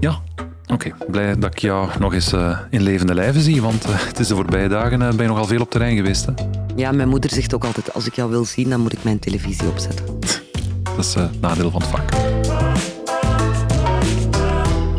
Ja, 0.00 0.22
oké. 0.66 0.94
Blij 1.10 1.38
dat 1.38 1.52
ik 1.52 1.58
jou 1.58 1.90
nog 1.98 2.14
eens 2.14 2.32
uh, 2.32 2.58
in 2.70 2.82
levende 2.82 3.14
lijven 3.14 3.40
zie, 3.40 3.62
want 3.62 3.86
uh, 3.88 4.06
het 4.06 4.18
is 4.18 4.28
de 4.28 4.34
voorbije 4.34 4.68
dagen 4.68 5.00
uh, 5.00 5.08
ben 5.08 5.22
je 5.22 5.26
nogal 5.26 5.44
veel 5.44 5.60
op 5.60 5.70
terrein 5.70 5.96
geweest. 5.96 6.26
Hè? 6.26 6.32
Ja, 6.76 6.92
mijn 6.92 7.08
moeder 7.08 7.30
zegt 7.30 7.54
ook 7.54 7.64
altijd, 7.64 7.94
als 7.94 8.06
ik 8.06 8.14
jou 8.14 8.30
wil 8.30 8.44
zien, 8.44 8.70
dan 8.70 8.80
moet 8.80 8.92
ik 8.92 9.04
mijn 9.04 9.18
televisie 9.18 9.68
opzetten. 9.68 10.06
dat 10.96 11.04
is 11.04 11.14
het 11.14 11.40
nadeel 11.40 11.70
van 11.70 11.80
het 11.80 11.90
vak. 11.90 12.10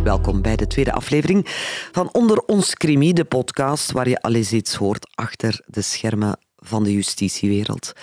Welkom 0.03 0.41
bij 0.41 0.55
de 0.55 0.67
tweede 0.67 0.91
aflevering 0.91 1.45
van 1.91 2.09
Onder 2.11 2.37
ons 2.37 2.75
Crimi, 2.75 3.13
de 3.13 3.25
podcast 3.25 3.91
waar 3.91 4.09
je 4.09 4.21
al 4.21 4.33
eens 4.33 4.51
iets 4.51 4.75
hoort 4.75 5.09
achter 5.15 5.61
de 5.65 5.81
schermen 5.81 6.37
van 6.55 6.83
de 6.83 6.93
justitiewereld. 6.93 7.93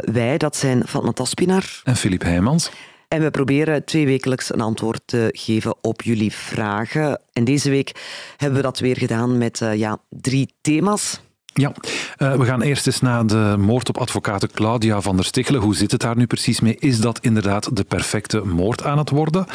Wij, 0.00 0.38
dat 0.38 0.56
zijn 0.56 0.86
Fatma 0.86 1.12
Taspinar 1.12 1.80
en 1.84 1.96
Filip 1.96 2.22
Heijmans. 2.22 2.70
En 3.14 3.20
we 3.20 3.30
proberen 3.30 3.84
twee 3.84 4.06
wekelijks 4.06 4.52
een 4.52 4.60
antwoord 4.60 5.00
te 5.04 5.28
geven 5.32 5.74
op 5.80 6.02
jullie 6.02 6.32
vragen. 6.32 7.20
En 7.32 7.44
deze 7.44 7.70
week 7.70 7.92
hebben 8.36 8.58
we 8.58 8.64
dat 8.64 8.78
weer 8.78 8.96
gedaan 8.96 9.38
met 9.38 9.60
uh, 9.60 9.74
ja, 9.74 9.98
drie 10.08 10.54
thema's. 10.60 11.20
Ja, 11.56 11.72
uh, 12.18 12.34
we 12.34 12.44
gaan 12.44 12.62
eerst 12.62 12.86
eens 12.86 13.00
naar 13.00 13.26
de 13.26 13.54
moord 13.58 13.88
op 13.88 13.98
advocaat 13.98 14.52
Claudia 14.52 15.00
van 15.00 15.16
der 15.16 15.24
Stichelen. 15.24 15.60
Hoe 15.60 15.76
zit 15.76 15.90
het 15.90 16.00
daar 16.00 16.16
nu 16.16 16.26
precies 16.26 16.60
mee? 16.60 16.76
Is 16.78 17.00
dat 17.00 17.18
inderdaad 17.20 17.76
de 17.76 17.84
perfecte 17.84 18.40
moord 18.44 18.84
aan 18.84 18.98
het 18.98 19.10
worden? 19.10 19.46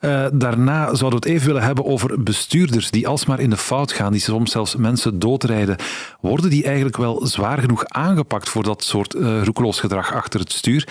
Uh, 0.00 0.26
daarna 0.32 0.94
zouden 0.94 1.20
we 1.20 1.26
het 1.26 1.34
even 1.34 1.46
willen 1.46 1.62
hebben 1.62 1.84
over 1.84 2.22
bestuurders 2.22 2.90
die 2.90 3.08
alsmaar 3.08 3.40
in 3.40 3.50
de 3.50 3.56
fout 3.56 3.92
gaan, 3.92 4.12
die 4.12 4.20
soms 4.20 4.50
zelfs 4.50 4.76
mensen 4.76 5.18
doodrijden. 5.18 5.76
Worden 6.20 6.50
die 6.50 6.64
eigenlijk 6.64 6.96
wel 6.96 7.26
zwaar 7.26 7.58
genoeg 7.58 7.84
aangepakt 7.86 8.48
voor 8.48 8.62
dat 8.62 8.84
soort 8.84 9.14
uh, 9.14 9.42
roekeloos 9.42 9.80
gedrag 9.80 10.14
achter 10.14 10.40
het 10.40 10.52
stuur? 10.52 10.88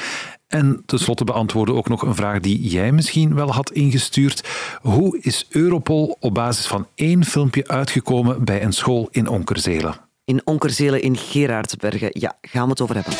En 0.47 0.83
tenslotte 0.85 1.23
beantwoorden 1.23 1.75
ook 1.75 1.89
nog 1.89 2.01
een 2.01 2.15
vraag 2.15 2.39
die 2.39 2.61
jij 2.61 2.91
misschien 2.91 3.35
wel 3.35 3.53
had 3.53 3.71
ingestuurd. 3.71 4.47
Hoe 4.81 5.17
is 5.21 5.45
Europol 5.49 6.17
op 6.19 6.33
basis 6.33 6.67
van 6.67 6.87
één 6.95 7.25
filmpje 7.25 7.67
uitgekomen 7.67 8.45
bij 8.45 8.63
een 8.63 8.73
school 8.73 9.07
in 9.11 9.27
Onkerzelen? 9.27 10.06
In 10.27 10.41
Onkerzelen 10.43 11.01
in 11.01 11.17
Gerardsbergen. 11.17 12.09
Ja, 12.11 12.37
gaan 12.41 12.63
we 12.63 12.69
het 12.69 12.81
over 12.81 12.95
hebben. 12.95 13.13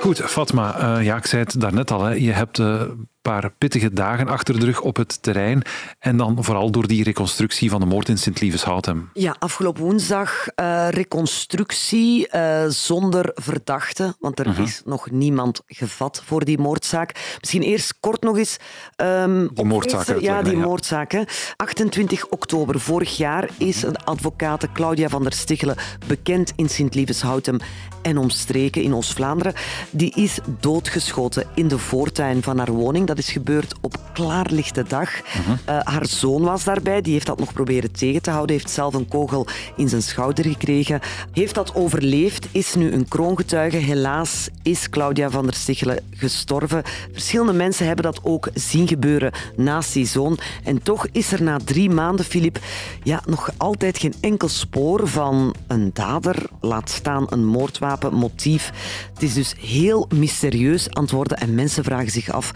Goed, 0.00 0.20
Fatma, 0.20 0.98
uh, 0.98 1.04
ja, 1.04 1.16
ik 1.16 1.26
zei 1.26 1.42
het 1.42 1.60
daarnet 1.60 1.90
al. 1.90 2.04
Hè. 2.04 2.12
Je 2.12 2.32
hebt 2.32 2.58
uh, 2.58 2.82
paar 3.22 3.50
pittige 3.58 3.92
dagen 3.92 4.28
achter 4.28 4.60
de 4.60 4.64
rug 4.64 4.80
op 4.80 4.96
het 4.96 5.22
terrein. 5.22 5.62
En 5.98 6.16
dan 6.16 6.44
vooral 6.44 6.70
door 6.70 6.86
die 6.86 7.04
reconstructie 7.04 7.70
van 7.70 7.80
de 7.80 7.86
moord 7.86 8.08
in 8.08 8.18
Sint-Lieveshouten. 8.18 9.10
Ja, 9.12 9.36
afgelopen 9.38 9.82
woensdag 9.82 10.46
uh, 10.56 10.88
reconstructie 10.88 12.28
uh, 12.34 12.64
zonder 12.68 13.30
verdachte. 13.34 14.14
Want 14.18 14.38
er 14.38 14.46
uh 14.46 14.56
-huh. 14.56 14.66
is 14.66 14.82
nog 14.84 15.10
niemand 15.10 15.62
gevat 15.66 16.22
voor 16.24 16.44
die 16.44 16.58
moordzaak. 16.58 17.36
Misschien 17.40 17.62
eerst 17.62 17.94
kort 18.00 18.22
nog 18.22 18.38
eens... 18.38 18.56
Um, 18.96 19.50
die 19.54 19.64
moordzaak 19.64 20.20
Ja, 20.20 20.42
die 20.42 20.56
ja. 20.56 20.58
moordzaak. 20.58 21.12
Hè. 21.12 21.22
28 21.56 22.26
oktober 22.26 22.80
vorig 22.80 23.16
jaar 23.16 23.48
is 23.58 23.82
een 23.82 23.96
advocate 23.96 24.72
Claudia 24.72 25.08
van 25.08 25.22
der 25.22 25.32
Stichelen 25.32 25.76
bekend 26.06 26.52
in 26.56 26.68
Sint-Lieveshouten 26.68 27.60
en 28.02 28.18
omstreken 28.18 28.82
in 28.82 28.94
Oost-Vlaanderen. 28.94 29.54
Die 29.90 30.14
is 30.14 30.38
doodgeschoten 30.60 31.46
in 31.54 31.68
de 31.68 31.78
voortuin 31.78 32.42
van 32.42 32.58
haar 32.58 32.72
woning. 32.72 33.06
Dat 33.10 33.18
is 33.18 33.30
gebeurd 33.30 33.74
op 33.80 33.96
klaarlichte 34.12 34.84
dag. 34.88 35.20
Uh 35.20 35.24
-huh. 35.46 35.76
uh, 35.76 35.80
haar 35.84 36.06
zoon 36.06 36.42
was 36.42 36.64
daarbij, 36.64 37.00
die 37.00 37.12
heeft 37.12 37.26
dat 37.26 37.38
nog 37.38 37.52
proberen 37.52 37.92
tegen 37.92 38.22
te 38.22 38.30
houden, 38.30 38.56
heeft 38.56 38.70
zelf 38.70 38.94
een 38.94 39.08
kogel 39.08 39.46
in 39.76 39.88
zijn 39.88 40.02
schouder 40.02 40.44
gekregen, 40.44 41.00
heeft 41.32 41.54
dat 41.54 41.74
overleefd, 41.74 42.46
is 42.50 42.74
nu 42.74 42.92
een 42.92 43.08
kroongetuige. 43.08 43.76
Helaas 43.76 44.48
is 44.62 44.90
Claudia 44.90 45.30
van 45.30 45.44
der 45.44 45.54
Stichelen 45.54 45.98
gestorven. 46.10 46.82
Verschillende 47.12 47.52
mensen 47.52 47.86
hebben 47.86 48.04
dat 48.04 48.20
ook 48.22 48.48
zien 48.54 48.88
gebeuren 48.88 49.32
naast 49.56 49.92
die 49.92 50.06
zoon. 50.06 50.38
En 50.64 50.82
toch 50.82 51.06
is 51.12 51.32
er 51.32 51.42
na 51.42 51.58
drie 51.64 51.90
maanden, 51.90 52.24
Filip, 52.24 52.58
ja, 53.02 53.22
nog 53.26 53.50
altijd 53.56 53.98
geen 53.98 54.14
enkel 54.20 54.48
spoor 54.48 55.08
van 55.08 55.54
een 55.66 55.90
dader, 55.92 56.46
laat 56.60 56.90
staan 56.90 57.26
een 57.28 57.46
moordwapen, 57.46 58.14
motief. 58.14 58.70
Het 59.14 59.22
is 59.22 59.34
dus 59.34 59.54
heel 59.58 60.08
mysterieus 60.14 60.90
aan 60.90 61.02
het 61.02 61.12
worden 61.12 61.38
en 61.38 61.54
mensen 61.54 61.84
vragen 61.84 62.10
zich 62.10 62.30
af 62.30 62.52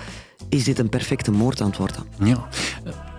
is 0.48 0.64
dit 0.64 0.78
een 0.78 0.88
perfecte 0.88 1.30
moord 1.30 1.60
aan 1.60 1.68
het 1.68 1.76
worden. 1.76 2.04
Ja. 2.22 2.48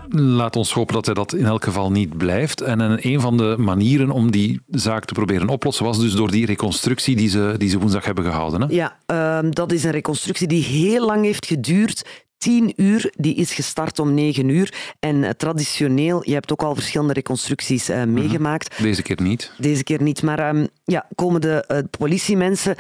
Laat 0.10 0.56
ons 0.56 0.74
hopen 0.74 0.94
dat 0.94 1.06
hij 1.06 1.14
dat 1.14 1.34
in 1.34 1.46
elk 1.46 1.64
geval 1.64 1.92
niet 1.92 2.18
blijft. 2.18 2.62
En 2.62 3.08
een 3.08 3.22
van 3.22 3.38
de 3.38 3.56
manieren 3.58 4.12
om 4.12 4.32
die 4.32 4.62
zaak 4.70 5.06
te 5.06 5.14
proberen 5.14 5.50
oplossen 5.50 5.86
was 5.86 6.00
dus 6.00 6.14
door 6.14 6.32
die 6.32 6.46
reconstructie 6.46 7.16
die 7.16 7.30
ze, 7.30 7.56
die 7.58 7.70
ze 7.70 7.80
woensdag 7.80 8.06
hebben 8.06 8.24
gehouden. 8.24 8.62
Hè? 8.62 8.68
Ja, 8.70 8.98
uh, 9.12 9.52
dat 9.52 9.72
is 9.72 9.84
een 9.84 9.92
reconstructie 9.92 10.48
die 10.48 10.64
heel 10.64 11.06
lang 11.06 11.24
heeft 11.24 11.46
geduurd. 11.46 12.24
10 12.38 12.74
uur, 12.76 13.14
die 13.18 13.36
is 13.36 13.54
gestart 13.54 14.00
om 14.00 14.14
9 14.14 14.50
uur. 14.50 14.74
En 15.00 15.16
uh, 15.16 15.30
traditioneel, 15.30 16.22
je 16.24 16.34
hebt 16.34 16.52
ook 16.52 16.64
al 16.64 16.76
verschillende 16.76 17.14
reconstructies 17.14 17.90
uh, 17.90 18.04
meegemaakt. 18.04 18.82
Deze 18.82 19.02
keer 19.02 19.22
niet. 19.22 19.52
Deze 19.58 19.84
keer 19.84 20.02
niet, 20.02 20.22
maar 20.22 20.56
um, 20.56 20.68
ja, 20.86 21.06
komen 21.16 21.42
de 21.42 21.66
uh, 21.68 21.78
politiemensen 22.00 22.76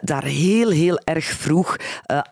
daar 0.00 0.24
heel, 0.24 0.70
heel 0.70 0.98
erg 1.04 1.24
vroeg 1.24 1.76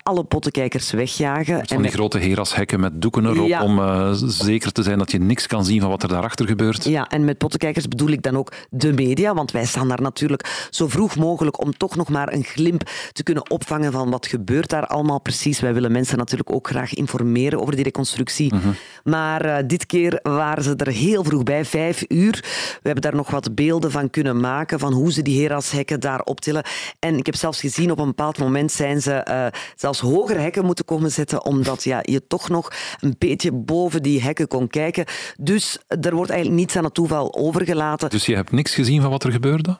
alle 0.02 0.24
pottenkijkers 0.24 0.90
wegjagen. 0.90 1.56
Van 1.56 1.66
die 1.66 1.78
met... 1.78 1.92
grote 1.92 2.18
herashekken 2.18 2.80
met 2.80 3.02
doeken 3.02 3.26
erop 3.26 3.48
ja. 3.48 3.62
om 3.62 4.14
zeker 4.14 4.72
te 4.72 4.82
zijn 4.82 4.98
dat 4.98 5.10
je 5.10 5.18
niks 5.18 5.46
kan 5.46 5.64
zien 5.64 5.80
van 5.80 5.90
wat 5.90 6.02
er 6.02 6.08
daarachter 6.08 6.46
gebeurt. 6.46 6.84
Ja, 6.84 7.08
en 7.08 7.24
met 7.24 7.38
pottenkijkers 7.38 7.88
bedoel 7.88 8.08
ik 8.08 8.22
dan 8.22 8.36
ook 8.36 8.52
de 8.70 8.92
media, 8.92 9.34
want 9.34 9.50
wij 9.50 9.64
staan 9.64 9.88
daar 9.88 10.02
natuurlijk 10.02 10.66
zo 10.70 10.88
vroeg 10.88 11.16
mogelijk 11.16 11.60
om 11.60 11.76
toch 11.76 11.96
nog 11.96 12.08
maar 12.08 12.32
een 12.32 12.44
glimp 12.44 12.90
te 13.12 13.22
kunnen 13.22 13.50
opvangen 13.50 13.92
van 13.92 14.10
wat 14.10 14.26
gebeurt 14.26 14.68
daar 14.68 14.86
allemaal 14.86 15.20
precies. 15.20 15.60
Wij 15.60 15.74
willen 15.74 15.92
mensen 15.92 16.18
natuurlijk 16.18 16.52
ook 16.52 16.68
graag 16.68 16.94
informeren 16.94 17.60
over 17.60 17.74
die 17.74 17.84
reconstructie. 17.84 18.54
Mhm. 18.54 18.68
Maar 19.04 19.66
dit 19.66 19.86
keer 19.86 20.18
waren 20.22 20.62
ze 20.62 20.74
er 20.76 20.92
heel 20.92 21.24
vroeg 21.24 21.42
bij, 21.42 21.64
vijf 21.64 22.04
uur. 22.08 22.40
We 22.42 22.80
hebben 22.82 23.02
daar 23.02 23.14
nog 23.14 23.30
wat 23.30 23.54
beelden 23.54 23.90
van 23.90 24.10
kunnen 24.10 24.40
maken, 24.40 24.78
van 24.78 24.92
hoe 24.92 25.11
ze 25.12 25.22
die 25.22 25.42
herashekken 25.42 26.00
daar 26.00 26.20
optillen. 26.20 26.64
En 26.98 27.16
ik 27.16 27.26
heb 27.26 27.34
zelfs 27.34 27.60
gezien, 27.60 27.90
op 27.90 27.98
een 27.98 28.06
bepaald 28.06 28.38
moment 28.38 28.72
zijn 28.72 29.02
ze 29.02 29.26
uh, 29.28 29.46
zelfs 29.76 30.00
hogere 30.00 30.38
hekken 30.38 30.64
moeten 30.64 30.84
komen 30.84 31.10
zetten, 31.10 31.44
omdat 31.44 31.84
ja, 31.84 31.98
je 32.02 32.26
toch 32.26 32.48
nog 32.48 32.72
een 33.00 33.14
beetje 33.18 33.52
boven 33.52 34.02
die 34.02 34.22
hekken 34.22 34.48
kon 34.48 34.68
kijken. 34.68 35.04
Dus 35.38 35.78
er 35.88 36.14
wordt 36.14 36.30
eigenlijk 36.30 36.60
niets 36.60 36.76
aan 36.76 36.84
het 36.84 36.94
toeval 36.94 37.34
overgelaten. 37.34 38.10
Dus 38.10 38.26
je 38.26 38.34
hebt 38.34 38.52
niks 38.52 38.74
gezien 38.74 39.00
van 39.00 39.10
wat 39.10 39.24
er 39.24 39.32
gebeurde? 39.32 39.78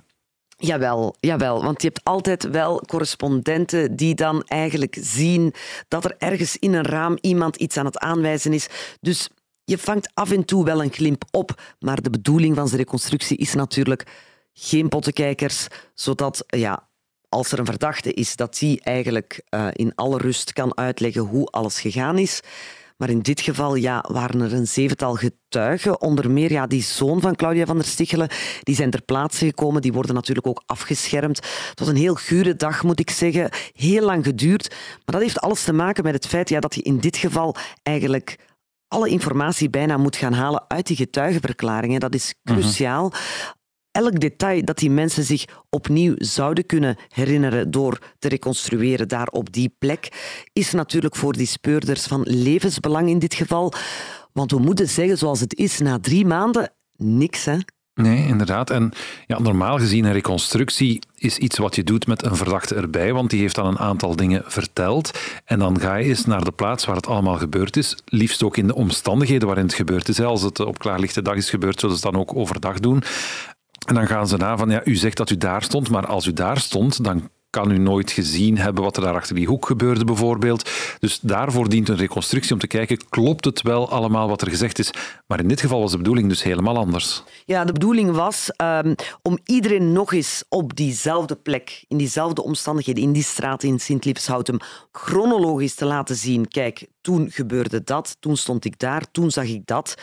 Jawel, 0.57 1.17
jawel, 1.21 1.63
want 1.63 1.83
je 1.83 1.89
hebt 1.89 2.05
altijd 2.05 2.51
wel 2.51 2.81
correspondenten 2.87 3.97
die 3.97 4.15
dan 4.15 4.43
eigenlijk 4.43 4.97
zien 5.01 5.55
dat 5.89 6.05
er 6.05 6.15
ergens 6.19 6.57
in 6.57 6.75
een 6.75 6.85
raam 6.85 7.19
iemand 7.21 7.57
iets 7.57 7.77
aan 7.77 7.85
het 7.85 7.99
aanwijzen 7.99 8.53
is. 8.53 8.67
Dus 9.01 9.29
je 9.65 9.79
vangt 9.79 10.11
af 10.15 10.31
en 10.31 10.45
toe 10.45 10.65
wel 10.65 10.83
een 10.83 10.93
glimp 10.93 11.25
op, 11.31 11.75
maar 11.79 12.03
de 12.03 12.11
bedoeling 12.11 12.57
van 12.57 12.67
zijn 12.69 12.81
reconstructie 12.81 13.37
is 13.37 13.55
natuurlijk 13.55 14.07
geen 14.53 14.89
pottenkijkers, 14.89 15.67
zodat 15.95 16.45
ja, 16.47 16.89
als 17.29 17.53
er 17.53 17.59
een 17.59 17.67
verdachte 17.67 18.13
is, 18.13 18.37
dat 18.37 18.59
die 18.59 18.81
eigenlijk 18.81 19.43
uh, 19.51 19.69
in 19.73 19.95
alle 19.95 20.19
rust 20.19 20.53
kan 20.53 20.77
uitleggen 20.77 21.23
hoe 21.23 21.47
alles 21.47 21.81
gegaan 21.81 22.19
is. 22.19 22.41
Maar 22.97 23.11
in 23.11 23.23
dit 23.23 23.41
geval 23.41 23.75
ja, 23.75 24.05
waren 24.09 24.41
er 24.41 24.53
een 24.53 24.67
zevental 24.67 25.15
getuigen, 25.15 26.01
onder 26.01 26.31
meer 26.31 26.53
ja, 26.53 26.67
die 26.67 26.83
zoon 26.83 27.21
van 27.21 27.37
Claudia 27.37 27.67
van 27.67 27.77
der 27.77 27.87
Stichelen, 27.87 28.29
die 28.63 28.75
zijn 28.75 28.91
ter 28.91 29.03
plaatse 29.03 29.47
gekomen. 29.47 29.83
Die 29.83 29.93
worden 29.93 30.15
natuurlijk 30.15 30.47
ook 30.47 30.63
afgeschermd. 30.67 31.37
Het 31.69 31.79
was 31.79 31.89
een 31.89 31.97
heel 31.97 32.15
gure 32.15 32.57
dag, 32.57 32.83
moet 32.83 33.01
ik 33.01 33.11
zeggen. 33.11 33.51
Heel 33.73 34.05
lang 34.05 34.25
geduurd. 34.25 34.69
Maar 34.71 35.15
dat 35.15 35.21
heeft 35.21 35.41
alles 35.41 35.65
te 35.65 35.73
maken 35.73 36.05
met 36.05 36.15
het 36.15 36.27
feit 36.27 36.49
ja, 36.49 36.61
dat 36.61 36.75
je 36.75 36.83
in 36.83 36.99
dit 36.99 37.17
geval 37.17 37.57
eigenlijk 37.83 38.39
alle 38.89 39.09
informatie 39.09 39.71
bijna 39.71 39.97
moet 39.97 40.17
gaan 40.17 40.33
halen 40.33 40.65
uit 40.69 40.87
die 40.87 40.97
getuigenverklaringen. 40.97 42.01
Dat 42.01 42.15
is 42.15 42.35
cruciaal. 42.45 43.13
Elk 43.93 44.21
detail 44.21 44.65
dat 44.65 44.79
die 44.79 44.91
mensen 44.91 45.25
zich 45.25 45.45
opnieuw 45.71 46.15
zouden 46.17 46.67
kunnen 46.67 46.97
herinneren 47.09 47.71
door 47.71 47.99
te 48.19 48.29
reconstrueren 48.29 49.09
daar 49.09 49.27
op 49.27 49.53
die 49.53 49.75
plek, 49.79 50.09
is 50.53 50.73
natuurlijk 50.73 51.17
voor 51.17 51.33
die 51.33 51.47
speurders 51.47 52.07
van 52.07 52.23
levensbelang 52.25 53.09
in 53.09 53.19
dit 53.19 53.35
geval. 53.35 53.73
Want 54.33 54.51
we 54.51 54.59
moeten 54.59 54.89
zeggen 54.89 55.19
zoals 55.19 55.41
het 55.41 55.55
is, 55.55 55.79
na 55.79 55.99
drie 55.99 56.27
maanden 56.27 56.73
niks, 56.97 57.45
hè? 57.45 57.59
Nee, 57.95 58.27
inderdaad. 58.27 58.71
En 58.71 58.93
ja, 59.27 59.41
normaal 59.41 59.79
gezien 59.79 60.05
een 60.05 60.13
reconstructie 60.13 61.03
is 61.17 61.39
iets 61.39 61.59
wat 61.59 61.75
je 61.77 61.85
doet 61.85 62.07
met 62.07 62.25
een 62.25 62.37
verdachte 62.37 62.75
erbij, 62.75 63.13
want 63.13 63.31
die 63.31 63.41
heeft 63.41 63.55
dan 63.55 63.67
een 63.67 63.79
aantal 63.79 64.17
dingen 64.17 64.43
verteld. 64.47 65.19
En 65.45 65.59
dan 65.59 65.81
ga 65.81 65.95
je 65.95 66.09
eens 66.09 66.25
naar 66.25 66.45
de 66.45 66.53
plaats 66.53 66.85
waar 66.85 66.97
het 66.97 67.07
allemaal 67.07 67.37
gebeurd 67.37 67.77
is, 67.77 67.97
liefst 68.05 68.43
ook 68.43 68.57
in 68.57 68.67
de 68.67 68.75
omstandigheden 68.75 69.47
waarin 69.47 69.67
het 69.67 69.75
gebeurd 69.75 70.09
is. 70.09 70.21
Als 70.21 70.43
het 70.43 70.61
op 70.61 70.79
klaarlichte 70.79 71.23
dag 71.23 71.37
is 71.37 71.51
gebeurd, 71.51 71.81
zullen 71.81 71.97
ze 71.97 72.07
het 72.07 72.13
dan 72.13 72.23
ook 72.23 72.37
overdag 72.37 72.81
doen. 72.81 73.03
En 73.85 73.95
dan 73.95 74.07
gaan 74.07 74.29
ze 74.29 74.37
na 74.37 74.57
van, 74.57 74.71
ja, 74.71 74.81
u 74.85 74.95
zegt 74.95 75.17
dat 75.17 75.31
u 75.31 75.37
daar 75.37 75.63
stond, 75.63 75.91
maar 75.91 76.07
als 76.07 76.27
u 76.27 76.33
daar 76.33 76.59
stond, 76.59 77.05
dan 77.05 77.31
kan 77.53 77.71
u 77.71 77.79
nooit 77.79 78.11
gezien 78.11 78.59
hebben 78.59 78.85
wat 78.85 78.97
er 78.97 79.03
daar 79.03 79.15
achter 79.15 79.35
die 79.35 79.47
hoek 79.47 79.67
gebeurde 79.67 80.05
bijvoorbeeld. 80.05 80.71
Dus 80.99 81.21
daarvoor 81.21 81.69
dient 81.69 81.89
een 81.89 81.97
reconstructie 81.97 82.53
om 82.53 82.59
te 82.59 82.67
kijken, 82.67 83.09
klopt 83.09 83.45
het 83.45 83.63
wel 83.63 83.91
allemaal 83.91 84.29
wat 84.29 84.43
er 84.43 84.49
gezegd 84.49 84.79
is? 84.79 84.91
Maar 85.27 85.41
in 85.41 85.49
dit 85.49 85.61
geval 85.61 85.81
was 85.81 85.91
de 85.91 85.97
bedoeling 85.97 86.29
dus 86.29 86.43
helemaal 86.43 86.77
anders. 86.77 87.23
Ja, 87.45 87.65
de 87.65 87.73
bedoeling 87.73 88.11
was 88.11 88.51
um, 88.57 88.95
om 89.23 89.39
iedereen 89.45 89.93
nog 89.93 90.13
eens 90.13 90.45
op 90.49 90.77
diezelfde 90.77 91.37
plek, 91.37 91.85
in 91.89 91.97
diezelfde 91.97 92.43
omstandigheden, 92.43 93.03
in 93.03 93.13
die 93.13 93.23
straat 93.23 93.63
in 93.63 93.81
Sint-Liefshoutem, 93.81 94.59
chronologisch 94.93 95.75
te 95.75 95.85
laten 95.85 96.17
zien. 96.17 96.49
Kijk, 96.49 96.87
toen 97.01 97.31
gebeurde 97.31 97.85
dat, 97.85 98.17
toen 98.21 98.37
stond 98.37 98.65
ik 98.65 98.79
daar, 98.79 99.11
toen 99.11 99.31
zag 99.31 99.47
ik 99.47 99.67
dat. 99.67 99.95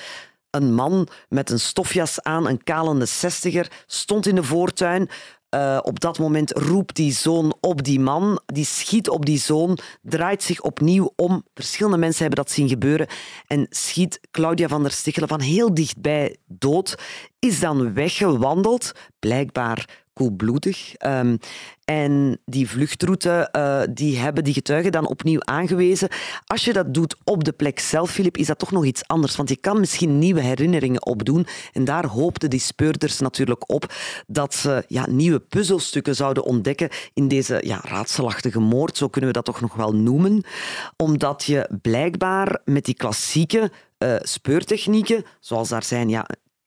Een 0.51 0.73
man 0.73 1.07
met 1.29 1.49
een 1.49 1.59
stofjas 1.59 2.21
aan, 2.21 2.47
een 2.47 2.63
kalende 2.63 3.05
zestiger, 3.05 3.71
stond 3.85 4.27
in 4.27 4.35
de 4.35 4.43
voortuin. 4.43 5.09
Uh, 5.55 5.79
op 5.81 5.99
dat 5.99 6.19
moment 6.19 6.51
roept 6.51 6.95
die 6.95 7.11
zoon 7.11 7.55
op 7.59 7.83
die 7.83 7.99
man, 7.99 8.41
die 8.45 8.65
schiet 8.65 9.09
op 9.09 9.25
die 9.25 9.39
zoon, 9.39 9.77
draait 10.01 10.43
zich 10.43 10.61
opnieuw 10.61 11.13
om. 11.15 11.43
Verschillende 11.53 11.97
mensen 11.97 12.25
hebben 12.25 12.43
dat 12.43 12.53
zien 12.53 12.69
gebeuren 12.69 13.07
en 13.47 13.67
schiet 13.69 14.19
Claudia 14.31 14.67
van 14.67 14.81
der 14.81 14.91
Stichelen 14.91 15.29
van 15.29 15.41
heel 15.41 15.73
dichtbij 15.73 16.37
dood. 16.47 16.95
Is 17.39 17.59
dan 17.59 17.93
weggewandeld, 17.93 18.91
blijkbaar 19.19 20.03
koelbloedig. 20.19 20.93
Um, 21.05 21.37
en 21.85 22.39
die 22.45 22.69
vluchtroute, 22.69 23.49
uh, 23.51 23.81
die 23.93 24.17
hebben 24.17 24.43
die 24.43 24.53
getuigen 24.53 24.91
dan 24.91 25.07
opnieuw 25.07 25.39
aangewezen. 25.43 26.09
Als 26.45 26.65
je 26.65 26.73
dat 26.73 26.93
doet 26.93 27.15
op 27.23 27.43
de 27.43 27.51
plek 27.51 27.79
zelf, 27.79 28.11
Filip, 28.11 28.37
is 28.37 28.47
dat 28.47 28.59
toch 28.59 28.71
nog 28.71 28.85
iets 28.85 29.07
anders. 29.07 29.35
Want 29.35 29.49
je 29.49 29.55
kan 29.55 29.79
misschien 29.79 30.19
nieuwe 30.19 30.41
herinneringen 30.41 31.05
opdoen. 31.05 31.47
En 31.73 31.85
daar 31.85 32.05
hoopten 32.05 32.49
die 32.49 32.59
speurders 32.59 33.19
natuurlijk 33.19 33.71
op 33.71 33.93
dat 34.27 34.53
ze 34.53 34.83
ja, 34.87 35.07
nieuwe 35.09 35.39
puzzelstukken 35.39 36.15
zouden 36.15 36.43
ontdekken 36.43 36.89
in 37.13 37.27
deze 37.27 37.61
ja, 37.65 37.79
raadselachtige 37.83 38.59
moord. 38.59 38.97
Zo 38.97 39.07
kunnen 39.07 39.29
we 39.29 39.35
dat 39.35 39.45
toch 39.45 39.61
nog 39.61 39.73
wel 39.73 39.95
noemen. 39.95 40.43
Omdat 40.97 41.43
je 41.43 41.69
blijkbaar 41.81 42.61
met 42.65 42.85
die 42.85 42.95
klassieke 42.95 43.71
uh, 43.97 44.15
speurtechnieken, 44.19 45.23
zoals 45.39 45.69
daar 45.69 45.83
zijn 45.83 46.09
ja, 46.09 46.25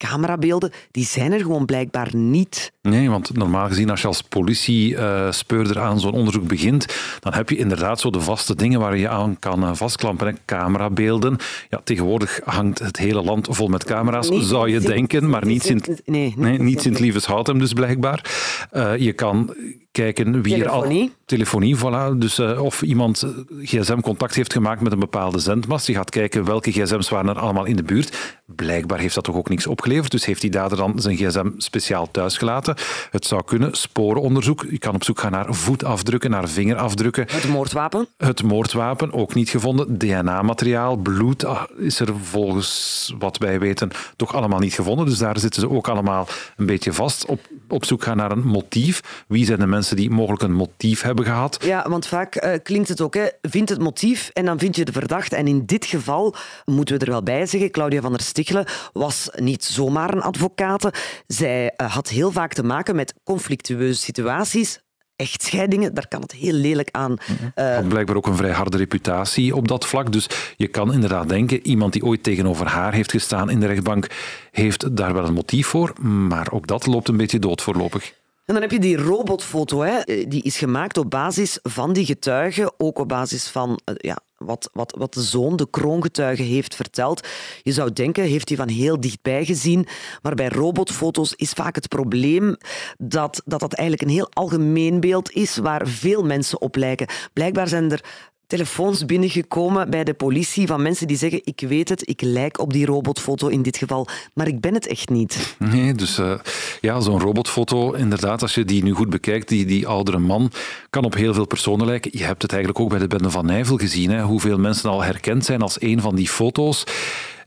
camerabeelden, 0.09 0.73
die 0.91 1.05
zijn 1.05 1.33
er 1.33 1.41
gewoon 1.41 1.67
blijkbaar 1.67 2.17
niet. 2.17 2.73
Nee, 2.83 3.11
want 3.11 3.37
normaal 3.37 3.69
gezien 3.69 3.91
als 3.91 4.01
je 4.01 4.07
als 4.07 4.23
politie-speurder 4.23 5.79
aan 5.79 6.01
zo'n 6.01 6.13
onderzoek 6.13 6.47
begint, 6.47 6.87
dan 7.21 7.35
heb 7.35 7.49
je 7.49 7.57
inderdaad 7.57 8.01
zo 8.01 8.11
de 8.11 8.21
vaste 8.21 8.55
dingen 8.55 8.81
waar 8.81 8.97
je 8.97 9.09
aan 9.09 9.39
kan 9.39 9.63
eh, 9.63 9.71
vastklampen. 9.75 10.39
Camerabeelden. 10.45 11.37
Ja, 11.69 11.81
tegenwoordig 11.85 12.41
hangt 12.45 12.79
het 12.79 12.97
hele 12.97 13.23
land 13.23 13.49
vol 13.51 13.69
met 13.69 13.85
camera's, 13.85 14.29
zou 14.29 14.71
je 14.71 14.81
denken, 14.81 15.29
maar 15.29 15.47
niet 15.47 15.63
Sint, 15.63 16.01
nee, 16.05 16.35
nee, 16.37 16.59
niet 16.59 16.83
Sint-Lieveshout 16.83 17.47
dus 17.47 17.73
blijkbaar. 17.73 18.31
Uh, 18.73 18.97
je 18.97 19.13
kan 19.13 19.55
kijken 19.93 20.43
wie 20.43 20.53
telefonie. 20.53 21.03
er 21.03 21.09
al... 21.09 21.15
Telefonie. 21.25 21.77
Voilà. 21.77 22.17
Dus 22.17 22.39
uh, 22.39 22.63
of 22.63 22.83
iemand 22.83 23.27
gsm-contact 23.63 24.35
heeft 24.35 24.53
gemaakt 24.53 24.81
met 24.81 24.93
een 24.93 24.99
bepaalde 24.99 25.39
zendmast. 25.39 25.87
Je 25.87 25.95
gaat 25.95 26.11
kijken 26.11 26.45
welke 26.45 26.71
gsm's 26.71 27.09
waren 27.09 27.29
er 27.29 27.39
allemaal 27.39 27.65
in 27.65 27.77
de 27.77 27.83
buurt. 27.83 28.41
Blijkbaar 28.47 28.99
heeft 28.99 29.15
dat 29.15 29.25
toch 29.25 29.37
ook 29.37 29.49
niks 29.49 29.67
opgeleverd. 29.67 30.11
Dus 30.11 30.25
heeft 30.25 30.41
die 30.41 30.51
dader 30.51 30.77
dan 30.77 30.93
zijn 30.97 31.17
gsm 31.17 31.51
speciaal 31.57 32.11
thuis 32.11 32.37
gelaten. 32.37 32.75
Het 33.11 33.27
zou 33.27 33.43
kunnen. 33.45 33.75
Sporenonderzoek. 33.75 34.67
Je 34.71 34.79
kan 34.79 34.95
op 34.95 35.05
zoek 35.05 35.21
gaan 35.21 35.31
naar 35.31 35.55
voetafdrukken, 35.55 36.31
naar 36.31 36.49
vingerafdrukken. 36.49 37.27
Het 37.31 37.49
moordwapen? 37.49 38.07
Het 38.17 38.43
moordwapen, 38.43 39.13
ook 39.13 39.35
niet 39.35 39.51
gevonden. 39.51 39.99
DNA-materiaal, 39.99 40.97
bloed 40.97 41.45
ah, 41.45 41.63
is 41.79 42.01
er 42.01 42.15
volgens 42.23 43.15
wat 43.19 43.39
wij 43.39 43.59
weten 43.61 43.91
toch 44.17 44.35
allemaal 44.35 44.59
niet 44.59 44.75
gevonden. 44.75 45.07
Dus 45.07 45.19
daar 45.19 45.39
zitten 45.39 45.61
ze 45.61 45.71
ook 45.71 45.89
allemaal 45.89 46.29
een 46.57 46.67
beetje 46.67 46.93
vast. 46.93 47.27
Op, 47.27 47.41
op 47.69 47.85
zoek 47.85 48.03
gaan 48.03 48.17
naar 48.17 48.31
een 48.31 48.47
motief. 48.47 49.25
Wie 49.27 49.45
zijn 49.45 49.59
de 49.59 49.67
mensen 49.67 49.82
die 49.89 50.11
mogelijk 50.11 50.43
een 50.43 50.53
motief 50.53 51.03
hebben 51.03 51.25
gehad. 51.25 51.65
Ja, 51.65 51.89
want 51.89 52.07
vaak 52.07 52.45
uh, 52.45 52.53
klinkt 52.63 52.89
het 52.89 53.01
ook, 53.01 53.15
hè, 53.15 53.27
vind 53.43 53.69
het 53.69 53.79
motief 53.79 54.31
en 54.33 54.45
dan 54.45 54.59
vind 54.59 54.77
je 54.77 54.85
de 54.85 54.93
verdachte. 54.93 55.37
En 55.37 55.47
in 55.47 55.67
dit 55.67 55.85
geval 55.85 56.35
moeten 56.65 56.99
we 56.99 57.05
er 57.05 57.11
wel 57.11 57.23
bij 57.23 57.47
zeggen, 57.47 57.71
Claudia 57.71 58.01
van 58.01 58.13
der 58.13 58.21
Stichelen 58.21 58.67
was 58.93 59.29
niet 59.35 59.65
zomaar 59.65 60.15
een 60.15 60.23
advocate. 60.23 60.93
Zij 61.27 61.75
uh, 61.77 61.93
had 61.93 62.09
heel 62.09 62.33
vaak 62.33 62.53
te 62.53 62.63
maken 62.63 62.97
met 62.97 63.15
conflictueuze 63.25 64.01
situaties, 64.01 64.81
echtscheidingen, 65.17 65.95
daar 65.95 66.09
kan 66.09 66.21
het 66.21 66.33
heel 66.33 66.53
lelijk 66.53 66.89
aan. 66.91 67.17
Uh... 67.55 67.75
Had 67.75 67.89
blijkbaar 67.89 68.17
ook 68.17 68.27
een 68.27 68.37
vrij 68.37 68.51
harde 68.51 68.77
reputatie 68.77 69.57
op 69.57 69.69
dat 69.69 69.87
vlak. 69.87 70.13
Dus 70.13 70.27
je 70.57 70.69
kan 70.69 70.93
inderdaad 70.93 71.29
denken, 71.29 71.67
iemand 71.67 71.93
die 71.93 72.05
ooit 72.05 72.23
tegenover 72.23 72.67
haar 72.67 72.93
heeft 72.93 73.11
gestaan 73.11 73.51
in 73.51 73.61
de 73.61 73.67
rechtbank, 73.67 74.07
heeft 74.51 74.97
daar 74.97 75.15
wel 75.15 75.25
een 75.25 75.35
motief 75.35 75.67
voor. 75.67 75.93
Maar 76.03 76.53
ook 76.53 76.67
dat 76.67 76.87
loopt 76.87 77.09
een 77.09 77.17
beetje 77.17 77.39
dood 77.39 77.63
voorlopig. 77.63 78.13
En 78.45 78.55
dan 78.55 78.63
heb 78.63 78.71
je 78.71 78.79
die 78.79 78.97
robotfoto, 78.97 79.81
hè. 79.81 80.27
die 80.27 80.43
is 80.43 80.59
gemaakt 80.59 80.99
op 80.99 81.11
basis 81.11 81.59
van 81.63 81.93
die 81.93 82.05
getuigen, 82.05 82.73
ook 82.77 82.99
op 82.99 83.09
basis 83.09 83.49
van 83.49 83.81
eh, 83.85 83.95
ja, 83.99 84.19
wat, 84.37 84.71
wat, 84.73 84.95
wat 84.99 85.15
de 85.15 85.23
zoon, 85.23 85.57
de 85.57 85.71
kroongetuige, 85.71 86.43
heeft 86.43 86.75
verteld. 86.75 87.29
Je 87.63 87.73
zou 87.73 87.93
denken, 87.93 88.25
heeft 88.25 88.49
hij 88.49 88.59
van 88.59 88.69
heel 88.69 89.01
dichtbij 89.01 89.45
gezien. 89.45 89.87
Maar 90.23 90.35
bij 90.35 90.49
robotfoto's 90.49 91.35
is 91.37 91.51
vaak 91.51 91.75
het 91.75 91.89
probleem 91.89 92.57
dat 92.99 93.43
dat, 93.45 93.61
dat 93.61 93.73
eigenlijk 93.73 94.09
een 94.09 94.15
heel 94.15 94.31
algemeen 94.33 95.01
beeld 95.01 95.33
is 95.33 95.57
waar 95.57 95.87
veel 95.87 96.25
mensen 96.25 96.61
op 96.61 96.77
lijken. 96.77 97.09
Blijkbaar 97.33 97.69
zijn 97.69 97.93
er 97.93 98.05
telefoons 98.47 99.07
binnengekomen 99.07 99.91
bij 99.91 100.05
de 100.05 100.15
politie 100.15 100.67
van 100.67 100.83
mensen 100.83 101.07
die 101.07 101.17
zeggen 101.17 101.41
ik 101.45 101.61
weet 101.69 101.89
het, 101.89 102.09
ik 102.09 102.21
lijk 102.21 102.59
op 102.59 102.73
die 102.73 102.87
robotfoto 102.87 103.49
in 103.49 103.63
dit 103.63 103.77
geval, 103.77 104.07
maar 104.35 104.47
ik 104.47 104.61
ben 104.61 104.75
het 104.75 104.87
echt 104.87 105.09
niet. 105.09 105.57
Nee, 105.59 105.95
dus 105.95 106.19
uh, 106.19 106.35
ja, 106.81 107.01
zo'n 107.01 107.21
robotfoto, 107.21 107.93
inderdaad, 107.93 108.43
als 108.43 108.55
je 108.55 108.65
die 108.65 108.83
nu 108.83 108.93
goed 108.93 109.11
bekijkt, 109.11 109.49
die, 109.49 109.65
die 109.65 109.87
oudere 109.87 110.19
man 110.19 110.51
kan 110.91 111.05
op 111.05 111.15
heel 111.15 111.35
veel 111.35 111.47
personen 111.47 111.87
lijken. 111.87 112.11
Je 112.15 112.25
hebt 112.25 112.43
het 112.43 112.53
eigenlijk 112.53 112.83
ook 112.83 112.91
bij 112.91 112.99
de 112.99 113.07
bende 113.07 113.31
van 113.31 113.47
Nijvel 113.47 113.77
gezien, 113.77 114.11
hè, 114.11 114.23
hoeveel 114.23 114.59
mensen 114.59 114.91
al 114.91 115.03
herkend 115.03 115.45
zijn 115.45 115.63
als 115.63 115.81
een 115.81 116.01
van 116.01 116.15
die 116.15 116.29
foto's 116.29 116.85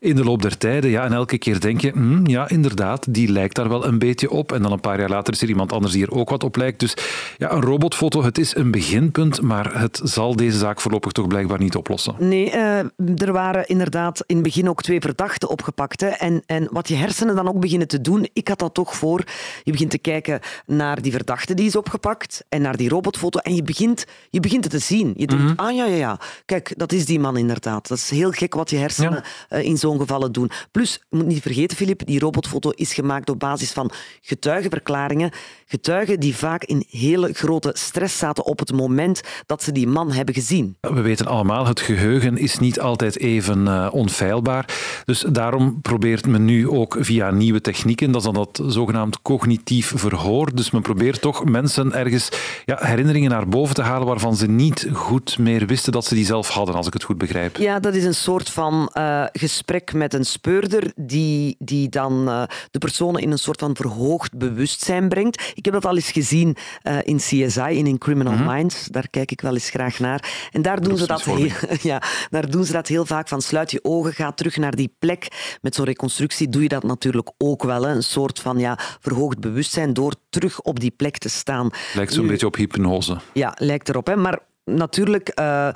in 0.05 0.15
de 0.15 0.23
loop 0.23 0.41
der 0.41 0.57
tijden. 0.57 0.89
Ja, 0.89 1.03
en 1.03 1.13
elke 1.13 1.37
keer 1.37 1.59
denk 1.59 1.81
je, 1.81 1.91
hm, 1.91 2.27
ja, 2.27 2.49
inderdaad, 2.49 3.13
die 3.13 3.31
lijkt 3.31 3.55
daar 3.55 3.69
wel 3.69 3.85
een 3.85 3.99
beetje 3.99 4.29
op. 4.29 4.51
En 4.51 4.61
dan 4.61 4.71
een 4.71 4.79
paar 4.79 4.99
jaar 4.99 5.09
later 5.09 5.33
is 5.33 5.41
er 5.41 5.47
iemand 5.47 5.71
anders 5.71 5.93
die 5.93 6.03
er 6.03 6.11
ook 6.11 6.29
wat 6.29 6.43
op 6.43 6.55
lijkt. 6.55 6.79
Dus 6.79 6.97
ja, 7.37 7.51
een 7.51 7.61
robotfoto, 7.61 8.23
het 8.23 8.37
is 8.37 8.55
een 8.55 8.71
beginpunt, 8.71 9.41
maar 9.41 9.79
het 9.79 10.01
zal 10.03 10.35
deze 10.35 10.57
zaak 10.57 10.81
voorlopig 10.81 11.11
toch 11.11 11.27
blijkbaar 11.27 11.59
niet 11.59 11.75
oplossen. 11.75 12.15
Nee, 12.19 12.51
uh, 12.53 12.77
er 13.17 13.31
waren 13.31 13.67
inderdaad 13.67 14.23
in 14.25 14.35
het 14.35 14.43
begin 14.43 14.69
ook 14.69 14.81
twee 14.81 14.99
verdachten 14.99 15.49
opgepakt. 15.49 16.01
Hè. 16.01 16.07
En, 16.07 16.43
en 16.45 16.67
wat 16.71 16.87
je 16.87 16.95
hersenen 16.95 17.35
dan 17.35 17.47
ook 17.47 17.59
beginnen 17.59 17.87
te 17.87 18.01
doen, 18.01 18.29
ik 18.33 18.47
had 18.47 18.59
dat 18.59 18.73
toch 18.73 18.95
voor. 18.95 19.23
Je 19.63 19.71
begint 19.71 19.91
te 19.91 19.97
kijken 19.97 20.39
naar 20.65 21.01
die 21.01 21.11
verdachte 21.11 21.53
die 21.53 21.65
is 21.65 21.75
opgepakt 21.75 22.43
en 22.49 22.61
naar 22.61 22.77
die 22.77 22.89
robotfoto 22.89 23.39
en 23.39 23.55
je 23.55 23.63
begint, 23.63 24.05
je 24.29 24.39
begint 24.39 24.63
het 24.63 24.73
te 24.73 24.79
zien. 24.79 25.13
Je 25.17 25.27
denkt, 25.27 25.43
mhm. 25.43 25.53
ah 25.55 25.75
ja, 25.75 25.85
ja, 25.85 25.95
ja, 25.95 26.19
kijk, 26.45 26.73
dat 26.77 26.91
is 26.91 27.05
die 27.05 27.19
man 27.19 27.37
inderdaad. 27.37 27.87
Dat 27.87 27.97
is 27.97 28.09
heel 28.09 28.31
gek 28.31 28.53
wat 28.53 28.69
je 28.69 28.77
hersenen 28.77 29.23
ja. 29.49 29.57
uh, 29.57 29.65
in 29.65 29.77
zo'n 29.77 29.94
gevallen 29.99 30.31
doen. 30.31 30.49
Plus, 30.71 30.99
je 31.09 31.17
moet 31.17 31.25
niet 31.25 31.41
vergeten, 31.41 31.77
Filip, 31.77 32.05
die 32.05 32.19
robotfoto 32.19 32.69
is 32.69 32.93
gemaakt 32.93 33.29
op 33.29 33.39
basis 33.39 33.71
van 33.71 33.91
getuigenverklaringen. 34.21 35.31
Getuigen 35.67 36.19
die 36.19 36.35
vaak 36.35 36.63
in 36.63 36.85
hele 36.89 37.33
grote 37.33 37.71
stress 37.73 38.17
zaten 38.17 38.45
op 38.45 38.59
het 38.59 38.71
moment 38.71 39.21
dat 39.45 39.63
ze 39.63 39.71
die 39.71 39.87
man 39.87 40.11
hebben 40.11 40.33
gezien. 40.33 40.77
We 40.81 41.01
weten 41.01 41.25
allemaal, 41.25 41.67
het 41.67 41.79
geheugen 41.79 42.37
is 42.37 42.59
niet 42.59 42.79
altijd 42.79 43.19
even 43.19 43.65
uh, 43.65 43.87
onfeilbaar. 43.91 44.65
Dus 45.05 45.25
daarom 45.29 45.81
probeert 45.81 46.27
men 46.27 46.45
nu 46.45 46.69
ook 46.69 46.97
via 46.99 47.31
nieuwe 47.31 47.61
technieken, 47.61 48.11
dat 48.11 48.25
is 48.25 48.31
dan 48.31 48.33
dat 48.33 48.63
zogenaamd 48.67 49.21
cognitief 49.21 49.93
verhoor. 49.95 50.55
Dus 50.55 50.71
men 50.71 50.81
probeert 50.81 51.21
toch 51.21 51.45
mensen 51.45 51.93
ergens 51.93 52.29
ja, 52.65 52.77
herinneringen 52.79 53.29
naar 53.29 53.47
boven 53.47 53.75
te 53.75 53.81
halen 53.81 54.07
waarvan 54.07 54.35
ze 54.35 54.47
niet 54.47 54.89
goed 54.93 55.37
meer 55.37 55.65
wisten 55.65 55.91
dat 55.91 56.05
ze 56.05 56.15
die 56.15 56.25
zelf 56.25 56.49
hadden, 56.49 56.75
als 56.75 56.87
ik 56.87 56.93
het 56.93 57.03
goed 57.03 57.17
begrijp. 57.17 57.57
Ja, 57.57 57.79
dat 57.79 57.95
is 57.95 58.03
een 58.03 58.15
soort 58.15 58.49
van 58.49 58.91
uh, 58.93 59.25
gesprek 59.31 59.93
met 59.93 60.13
een 60.13 60.25
speurder 60.25 60.91
die, 60.95 61.55
die 61.59 61.89
dan 61.89 62.29
uh, 62.29 62.43
de 62.71 62.79
personen 62.79 63.21
in 63.21 63.31
een 63.31 63.39
soort 63.39 63.59
van 63.59 63.75
verhoogd 63.75 64.37
bewustzijn 64.37 65.09
brengt. 65.09 65.53
Ik 65.55 65.65
heb 65.65 65.73
dat 65.73 65.85
al 65.85 65.95
eens 65.95 66.11
gezien 66.11 66.55
uh, 66.83 66.97
in 67.03 67.17
CSI, 67.17 67.61
in, 67.69 67.87
in 67.87 67.97
Criminal 67.97 68.33
mm 68.33 68.39
-hmm. 68.39 68.55
Minds. 68.55 68.85
Daar 68.85 69.09
kijk 69.09 69.31
ik 69.31 69.41
wel 69.41 69.53
eens 69.53 69.69
graag 69.69 69.99
naar. 69.99 70.49
En 70.51 70.61
daar 70.61 70.81
doen, 70.81 70.97
ze 70.97 71.07
dat 71.07 71.23
heel, 71.23 71.49
ja, 71.91 72.01
daar 72.29 72.49
doen 72.49 72.65
ze 72.65 72.71
dat 72.71 72.87
heel 72.87 73.05
vaak 73.05 73.27
van 73.27 73.41
sluit 73.41 73.71
je 73.71 73.83
ogen, 73.83 74.13
ga 74.13 74.31
terug 74.31 74.57
naar 74.57 74.75
die 74.75 74.95
plek. 74.99 75.57
Met 75.61 75.75
zo'n 75.75 75.85
reconstructie 75.85 76.49
doe 76.49 76.61
je 76.61 76.67
dat 76.67 76.83
natuurlijk 76.83 77.31
ook 77.37 77.63
wel. 77.63 77.83
Hè. 77.83 77.91
Een 77.91 78.03
soort 78.03 78.39
van 78.39 78.59
ja, 78.59 78.79
verhoogd 78.99 79.39
bewustzijn 79.39 79.93
door 79.93 80.13
terug 80.29 80.61
op 80.61 80.79
die 80.79 80.91
plek 80.91 81.17
te 81.17 81.29
staan. 81.29 81.69
Lijkt 81.93 82.13
zo'n 82.13 82.27
beetje 82.27 82.45
op 82.45 82.55
hypnose. 82.55 83.17
Ja, 83.33 83.53
lijkt 83.57 83.89
erop. 83.89 84.07
Hè. 84.07 84.15
Maar 84.15 84.39
natuurlijk, 84.63 85.39
uh, 85.39 85.69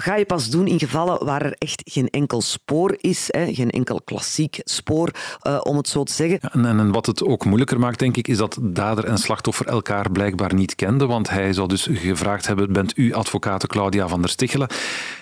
ga 0.00 0.16
je 0.16 0.24
pas 0.24 0.50
doen 0.50 0.66
in 0.66 0.78
gevallen 0.78 1.24
waar 1.24 1.42
er 1.42 1.54
echt 1.58 1.82
geen 1.84 2.08
enkel 2.08 2.40
spoor 2.40 2.96
is, 3.00 3.28
hè, 3.30 3.54
geen 3.54 3.70
enkel 3.70 4.00
klassiek 4.04 4.60
spoor, 4.64 5.10
uh, 5.42 5.60
om 5.62 5.76
het 5.76 5.88
zo 5.88 6.02
te 6.02 6.12
zeggen. 6.12 6.40
En, 6.40 6.64
en, 6.64 6.92
wat 6.92 7.06
het 7.06 7.24
ook 7.24 7.44
moeilijker 7.44 7.78
maakt, 7.78 7.98
denk 7.98 8.16
ik, 8.16 8.28
is 8.28 8.36
dat 8.36 8.58
dader 8.60 9.04
en 9.04 9.18
slachtoffer 9.18 9.66
elkaar 9.66 10.10
blijkbaar 10.10 10.54
niet 10.54 10.74
kenden, 10.74 11.08
want 11.08 11.30
hij 11.30 11.52
zou 11.52 11.68
dus 11.68 11.88
gevraagd 11.90 12.46
hebben, 12.46 12.72
bent 12.72 12.98
u 12.98 13.12
advocaat 13.12 13.66
Claudia 13.66 14.08
van 14.08 14.20
der 14.20 14.30
Stichelen? 14.30 14.68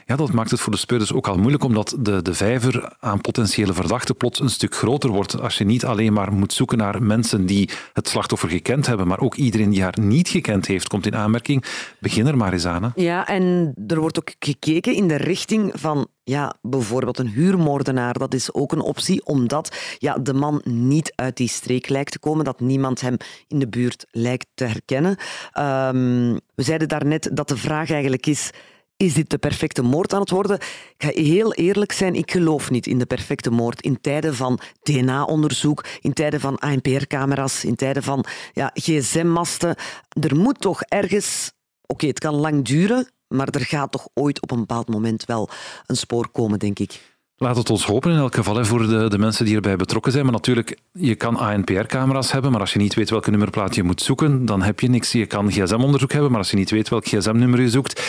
Ja, 0.08 0.16
dat 0.16 0.32
maakt 0.32 0.50
het 0.50 0.60
voor 0.60 0.72
de 0.72 0.78
speurders 0.78 1.12
ook 1.12 1.28
al 1.28 1.36
moeilijk, 1.36 1.64
omdat 1.64 1.96
de, 1.98 2.22
de 2.22 2.34
vijver 2.34 2.96
aan 3.00 3.20
potentiële 3.20 3.72
verdachten 3.72 4.16
plots 4.16 4.40
een 4.40 4.50
stuk 4.50 4.74
groter 4.74 5.10
wordt. 5.10 5.40
Als 5.40 5.58
je 5.58 5.64
niet 5.64 5.84
alleen 5.84 6.12
maar 6.12 6.32
moet 6.32 6.52
zoeken 6.52 6.78
naar 6.78 7.02
mensen 7.02 7.46
die 7.46 7.70
het 7.92 8.08
slachtoffer 8.08 8.48
gekend 8.48 8.86
hebben, 8.86 9.06
maar 9.06 9.20
ook 9.20 9.34
iedereen 9.34 9.70
die 9.70 9.82
haar 9.82 9.98
niet 10.00 10.28
gekend 10.28 10.66
heeft, 10.66 10.88
komt 10.88 11.06
in 11.06 11.16
aanmerking. 11.16 11.64
Begin 12.00 12.26
er 12.26 12.36
maar 12.36 12.52
eens 12.52 12.66
aan. 12.66 12.92
Ja, 12.94 13.26
en 13.26 13.74
er 13.86 14.00
wordt 14.00 14.18
ook 14.18 14.34
gekeken 14.38 14.94
in 14.94 15.08
de 15.08 15.16
richting 15.16 15.72
van 15.74 16.08
ja, 16.24 16.54
bijvoorbeeld 16.62 17.18
een 17.18 17.28
huurmoordenaar. 17.28 18.18
Dat 18.18 18.34
is 18.34 18.54
ook 18.54 18.72
een 18.72 18.80
optie, 18.80 19.26
omdat 19.26 19.76
ja, 19.98 20.18
de 20.18 20.34
man 20.34 20.60
niet 20.64 21.12
uit 21.14 21.36
die 21.36 21.48
streek 21.48 21.88
lijkt 21.88 22.12
te 22.12 22.18
komen, 22.18 22.44
dat 22.44 22.60
niemand 22.60 23.00
hem 23.00 23.16
in 23.48 23.58
de 23.58 23.68
buurt 23.68 24.06
lijkt 24.10 24.46
te 24.54 24.64
herkennen. 24.64 25.10
Um, 25.58 26.40
we 26.54 26.62
zeiden 26.62 26.88
daarnet 26.88 27.30
dat 27.32 27.48
de 27.48 27.56
vraag 27.56 27.90
eigenlijk 27.90 28.26
is 28.26 28.50
is 28.98 29.14
dit 29.14 29.30
de 29.30 29.38
perfecte 29.38 29.82
moord 29.82 30.12
aan 30.12 30.20
het 30.20 30.30
worden? 30.30 30.56
Ik 30.56 30.94
ga 30.98 31.08
heel 31.08 31.54
eerlijk 31.54 31.92
zijn, 31.92 32.14
ik 32.14 32.30
geloof 32.30 32.70
niet 32.70 32.86
in 32.86 32.98
de 32.98 33.06
perfecte 33.06 33.50
moord. 33.50 33.82
In 33.82 34.00
tijden 34.00 34.34
van 34.34 34.60
DNA-onderzoek, 34.82 35.84
in 36.00 36.12
tijden 36.12 36.40
van 36.40 36.58
ANPR-camera's, 36.58 37.64
in 37.64 37.74
tijden 37.74 38.02
van 38.02 38.24
ja, 38.52 38.70
gsm-masten. 38.74 39.76
Er 40.20 40.36
moet 40.36 40.60
toch 40.60 40.82
ergens... 40.82 41.52
Oké, 41.86 42.06
het 42.06 42.18
kan 42.18 42.34
lang 42.34 42.64
duren, 42.64 43.08
maar 43.28 43.48
er 43.48 43.60
gaat 43.60 43.92
toch 43.92 44.08
ooit 44.14 44.42
op 44.42 44.50
een 44.50 44.58
bepaald 44.58 44.88
moment 44.88 45.24
wel 45.24 45.48
een 45.86 45.96
spoor 45.96 46.28
komen, 46.28 46.58
denk 46.58 46.78
ik. 46.78 47.00
Laat 47.36 47.56
het 47.56 47.70
ons 47.70 47.84
hopen 47.84 48.12
in 48.12 48.18
elk 48.18 48.34
geval 48.34 48.64
voor 48.64 48.86
de, 48.86 49.08
de 49.08 49.18
mensen 49.18 49.44
die 49.44 49.54
erbij 49.54 49.76
betrokken 49.76 50.12
zijn. 50.12 50.24
Maar 50.24 50.32
natuurlijk, 50.32 50.78
je 50.92 51.14
kan 51.14 51.36
ANPR-camera's 51.36 52.32
hebben, 52.32 52.50
maar 52.50 52.60
als 52.60 52.72
je 52.72 52.78
niet 52.78 52.94
weet 52.94 53.10
welke 53.10 53.30
nummerplaat 53.30 53.74
je 53.74 53.82
moet 53.82 54.02
zoeken, 54.02 54.44
dan 54.44 54.62
heb 54.62 54.80
je 54.80 54.88
niks. 54.88 55.12
Je 55.12 55.26
kan 55.26 55.50
gsm-onderzoek 55.50 56.12
hebben, 56.12 56.30
maar 56.30 56.40
als 56.40 56.50
je 56.50 56.56
niet 56.56 56.70
weet 56.70 56.88
welk 56.88 57.06
gsm-nummer 57.06 57.60
je 57.60 57.70
zoekt, 57.70 58.02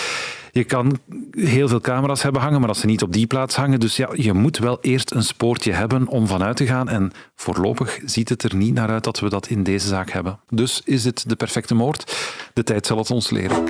je 0.51 0.63
kan 0.63 1.00
heel 1.32 1.68
veel 1.68 1.82
camera's 1.82 2.22
hebben 2.22 2.41
hangen, 2.41 2.60
maar 2.60 2.70
als 2.70 2.79
ze 2.79 2.86
niet 2.86 3.03
op 3.03 3.13
die 3.13 3.27
plaats 3.27 3.56
hangen. 3.56 3.79
Dus 3.79 3.96
ja, 3.96 4.10
je 4.13 4.34
moet 4.34 4.58
wel 4.58 4.77
eerst 4.82 5.12
een 5.12 5.24
spoortje 5.24 5.72
hebben 5.72 6.08
om 6.08 6.27
vanuit 6.27 6.58
te 6.58 6.65
gaan. 6.65 6.89
En 6.89 7.12
voorlopig 7.36 8.00
ziet 8.06 8.29
het 8.29 8.44
er 8.44 8.56
niet 8.56 8.74
naar 8.74 8.89
uit 8.89 9.03
dat 9.03 9.20
we 9.20 9.29
dat 9.29 9.48
in 9.48 9.63
deze 9.63 9.88
zaak 9.88 10.10
hebben. 10.10 10.39
Dus 10.50 10.82
is 10.86 11.03
het 11.06 11.24
de 11.27 11.36
perfecte 11.36 11.75
moord? 11.75 12.15
De 12.53 12.63
tijd 12.63 12.86
zal 12.86 12.98
het 12.98 13.12
ons 13.12 13.29
leren. 13.29 13.63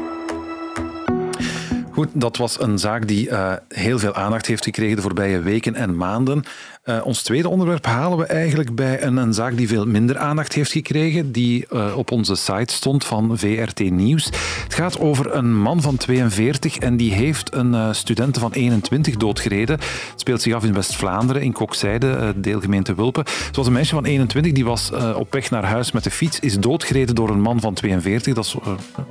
Goed, 1.91 2.09
dat 2.13 2.38
was 2.38 2.62
een 2.62 2.79
zaak 2.79 3.07
die 3.07 3.29
uh, 3.29 3.53
heel 3.67 4.00
veel 4.00 4.13
aandacht 4.13 4.45
heeft 4.45 4.63
gekregen 4.63 4.95
de 4.95 5.01
voorbije 5.01 5.39
weken 5.39 5.75
en 5.75 5.98
maanden. 5.98 6.43
Uh, 6.86 7.05
ons 7.05 7.21
tweede 7.21 7.50
onderwerp 7.50 7.86
halen 7.86 8.17
we 8.17 8.25
eigenlijk 8.25 8.75
bij 8.75 9.03
een, 9.03 9.17
een, 9.17 9.33
zaak 9.33 9.57
die 9.57 9.67
veel 9.67 9.86
minder 9.86 10.17
aandacht 10.17 10.53
heeft 10.53 10.71
gekregen, 10.71 11.31
die 11.31 11.65
uh, 11.71 11.98
op 11.98 12.12
onze 12.12 12.36
site 12.36 12.74
stond 12.74 13.05
van 13.05 13.38
VRT 13.38 13.79
Nieuws. 13.79 14.25
Het 14.63 14.74
gaat 14.74 15.00
over 15.00 15.36
een 15.36 15.57
man 15.57 15.81
van 15.81 15.98
42 15.98 16.77
en 16.77 16.98
die 16.98 17.13
heeft 17.13 17.53
een 17.53 17.74
uh, 17.74 17.93
studente 17.93 18.39
van 18.39 18.51
21 18.51 19.15
doodgereden. 19.15 19.79
Het 19.79 20.19
speelt 20.19 20.41
zich 20.41 20.53
af 20.53 20.63
in 20.63 20.74
West-Vlaanderen, 20.74 21.41
in 21.41 21.51
Kokzijde, 21.51 22.33
deelgemeente 22.36 22.95
Wulpen. 22.95 23.24
Het 23.45 23.55
was 23.55 23.67
een 23.67 23.74
meisje 23.74 23.95
van 23.95 24.05
21 24.05 24.51
die 24.51 24.65
was 24.65 24.91
op 25.15 25.33
weg 25.33 25.50
naar 25.50 25.65
huis 25.65 25.91
met 25.91 26.03
de 26.03 26.12
fiets, 26.12 26.39
is 26.39 26.59
doodgereden 26.59 27.15
door 27.15 27.29
een 27.29 27.41
man 27.41 27.59
van 27.59 27.74
42. 27.74 28.33
Dat 28.33 28.45
is 28.45 28.55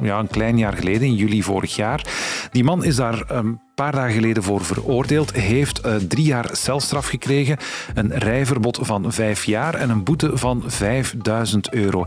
ja, 0.00 0.18
een 0.18 0.28
klein 0.28 0.58
jaar 0.58 0.72
geleden, 0.72 1.08
in 1.08 1.14
juli 1.14 1.42
vorig 1.42 1.76
jaar. 1.76 2.06
Die 2.52 2.64
man 2.64 2.84
is 2.84 2.96
daar 2.96 3.24
een 3.26 3.60
paar 3.84 3.92
dagen 3.92 4.12
geleden 4.12 4.42
voor 4.42 4.64
veroordeeld, 4.64 5.32
heeft 5.32 5.80
drie 6.08 6.24
jaar 6.24 6.48
celstraf 6.52 7.06
gekregen 7.06 7.56
een 7.94 8.18
rijverbod 8.18 8.78
van 8.82 9.12
vijf 9.12 9.44
jaar 9.44 9.74
en 9.74 9.90
een 9.90 10.04
boete 10.04 10.30
van 10.34 10.62
5000 10.66 11.72
euro. 11.72 12.04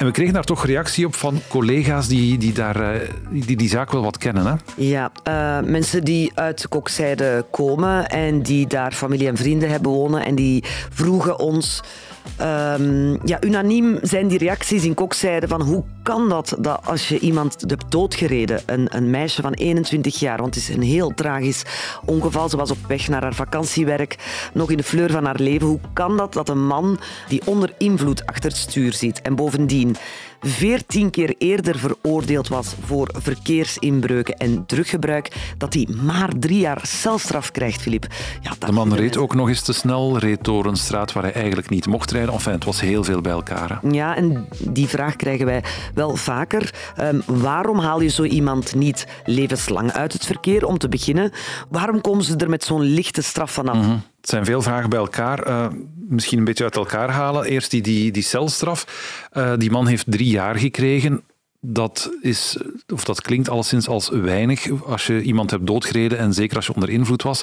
En 0.00 0.06
we 0.06 0.12
kregen 0.12 0.34
daar 0.34 0.44
toch 0.44 0.66
reactie 0.66 1.06
op 1.06 1.14
van 1.14 1.40
collega's 1.48 2.08
die 2.08 2.38
die, 2.38 2.52
daar, 2.52 2.92
eh, 2.92 3.08
die, 3.30 3.56
die 3.56 3.68
zaak 3.68 3.90
wel 3.92 4.02
wat 4.02 4.18
kennen. 4.18 4.46
Hè? 4.46 4.54
Ja, 4.76 5.10
uh, 5.28 5.68
mensen 5.68 6.04
die 6.04 6.32
uit 6.34 6.68
Kokzijde 6.68 7.44
komen 7.50 8.06
en 8.06 8.42
die 8.42 8.66
daar 8.66 8.92
familie 8.92 9.28
en 9.28 9.36
vrienden 9.36 9.70
hebben 9.70 9.92
wonen 9.92 10.24
en 10.24 10.34
die 10.34 10.64
vroegen 10.90 11.38
ons 11.38 11.82
Um, 12.40 13.18
ja, 13.24 13.38
unaniem 13.44 13.98
zijn 14.02 14.28
die 14.28 14.38
reacties 14.38 14.84
in 14.84 14.94
Kokzijde 14.94 15.48
van 15.48 15.62
hoe 15.62 15.84
kan 16.02 16.28
dat, 16.28 16.56
dat 16.58 16.80
als 16.84 17.08
je 17.08 17.18
iemand 17.18 17.64
hebt 17.66 17.90
doodgereden, 17.90 18.60
een, 18.66 18.96
een 18.96 19.10
meisje 19.10 19.42
van 19.42 19.52
21 19.52 20.18
jaar, 20.18 20.38
want 20.38 20.54
het 20.54 20.68
is 20.68 20.74
een 20.74 20.82
heel 20.82 21.14
tragisch 21.14 21.62
ongeval, 22.04 22.48
ze 22.48 22.56
was 22.56 22.70
op 22.70 22.86
weg 22.88 23.08
naar 23.08 23.22
haar 23.22 23.34
vakantiewerk, 23.34 24.16
nog 24.52 24.70
in 24.70 24.76
de 24.76 24.82
fleur 24.82 25.10
van 25.10 25.24
haar 25.24 25.40
leven, 25.40 25.66
hoe 25.66 25.80
kan 25.92 26.16
dat 26.16 26.32
dat 26.32 26.48
een 26.48 26.66
man 26.66 26.98
die 27.28 27.42
onder 27.44 27.72
invloed 27.78 28.26
achter 28.26 28.50
het 28.50 28.58
stuur 28.58 28.92
zit 28.92 29.22
en 29.22 29.34
bovendien 29.34 29.96
14 30.40 31.10
keer 31.10 31.34
eerder 31.38 31.78
veroordeeld 31.78 32.48
was 32.48 32.74
voor 32.84 33.14
verkeersinbreuken 33.18 34.36
en 34.36 34.66
druggebruik, 34.66 35.54
dat 35.58 35.74
hij 35.74 35.88
maar 36.02 36.30
drie 36.38 36.58
jaar 36.58 36.80
celstraf 36.86 37.50
krijgt, 37.50 37.82
Filip. 37.82 38.06
Ja, 38.40 38.52
de 38.58 38.72
man 38.72 38.94
reed 38.94 39.16
ook 39.16 39.34
nog 39.34 39.48
eens 39.48 39.62
te 39.62 39.72
snel, 39.72 40.18
reed 40.18 40.44
door 40.44 40.66
een 40.66 40.76
straat 40.76 41.12
waar 41.12 41.22
hij 41.22 41.32
eigenlijk 41.32 41.70
niet 41.70 41.86
mocht 41.86 42.10
rijden. 42.10 42.32
Enfin, 42.32 42.52
het 42.52 42.64
was 42.64 42.80
heel 42.80 43.04
veel 43.04 43.20
bij 43.20 43.32
elkaar. 43.32 43.80
Ja, 43.90 44.16
en 44.16 44.48
die 44.58 44.88
vraag 44.88 45.16
krijgen 45.16 45.46
wij 45.46 45.64
wel 45.94 46.16
vaker. 46.16 46.74
Um, 47.00 47.22
waarom 47.26 47.78
haal 47.78 48.00
je 48.00 48.08
zo 48.08 48.22
iemand 48.22 48.74
niet 48.74 49.06
levenslang 49.24 49.92
uit 49.92 50.12
het 50.12 50.26
verkeer, 50.26 50.66
om 50.66 50.78
te 50.78 50.88
beginnen? 50.88 51.32
Waarom 51.68 52.00
komen 52.00 52.24
ze 52.24 52.36
er 52.36 52.50
met 52.50 52.64
zo'n 52.64 52.82
lichte 52.82 53.22
straf 53.22 53.50
vanaf? 53.50 53.76
Mm 53.76 54.02
Het 54.30 54.38
zijn 54.38 54.50
veel 54.54 54.62
vragen 54.62 54.90
bij 54.90 54.98
elkaar. 54.98 55.48
Uh, 55.48 55.66
misschien 56.08 56.38
een 56.38 56.44
beetje 56.44 56.64
uit 56.64 56.76
elkaar 56.76 57.10
halen. 57.10 57.44
Eerst 57.44 57.70
die, 57.70 57.82
die, 57.82 58.12
die 58.12 58.22
celstraf. 58.22 58.86
Uh, 59.32 59.52
die 59.56 59.70
man 59.70 59.86
heeft 59.86 60.04
drie 60.08 60.28
jaar 60.28 60.56
gekregen. 60.56 61.22
Dat, 61.60 62.10
is, 62.20 62.56
of 62.92 63.04
dat 63.04 63.20
klinkt 63.20 63.48
alleszins 63.48 63.88
als 63.88 64.08
weinig 64.08 64.84
als 64.84 65.06
je 65.06 65.22
iemand 65.22 65.50
hebt 65.50 65.66
doodgereden 65.66 66.18
en 66.18 66.34
zeker 66.34 66.56
als 66.56 66.66
je 66.66 66.74
onder 66.74 66.90
invloed 66.90 67.22
was. 67.22 67.42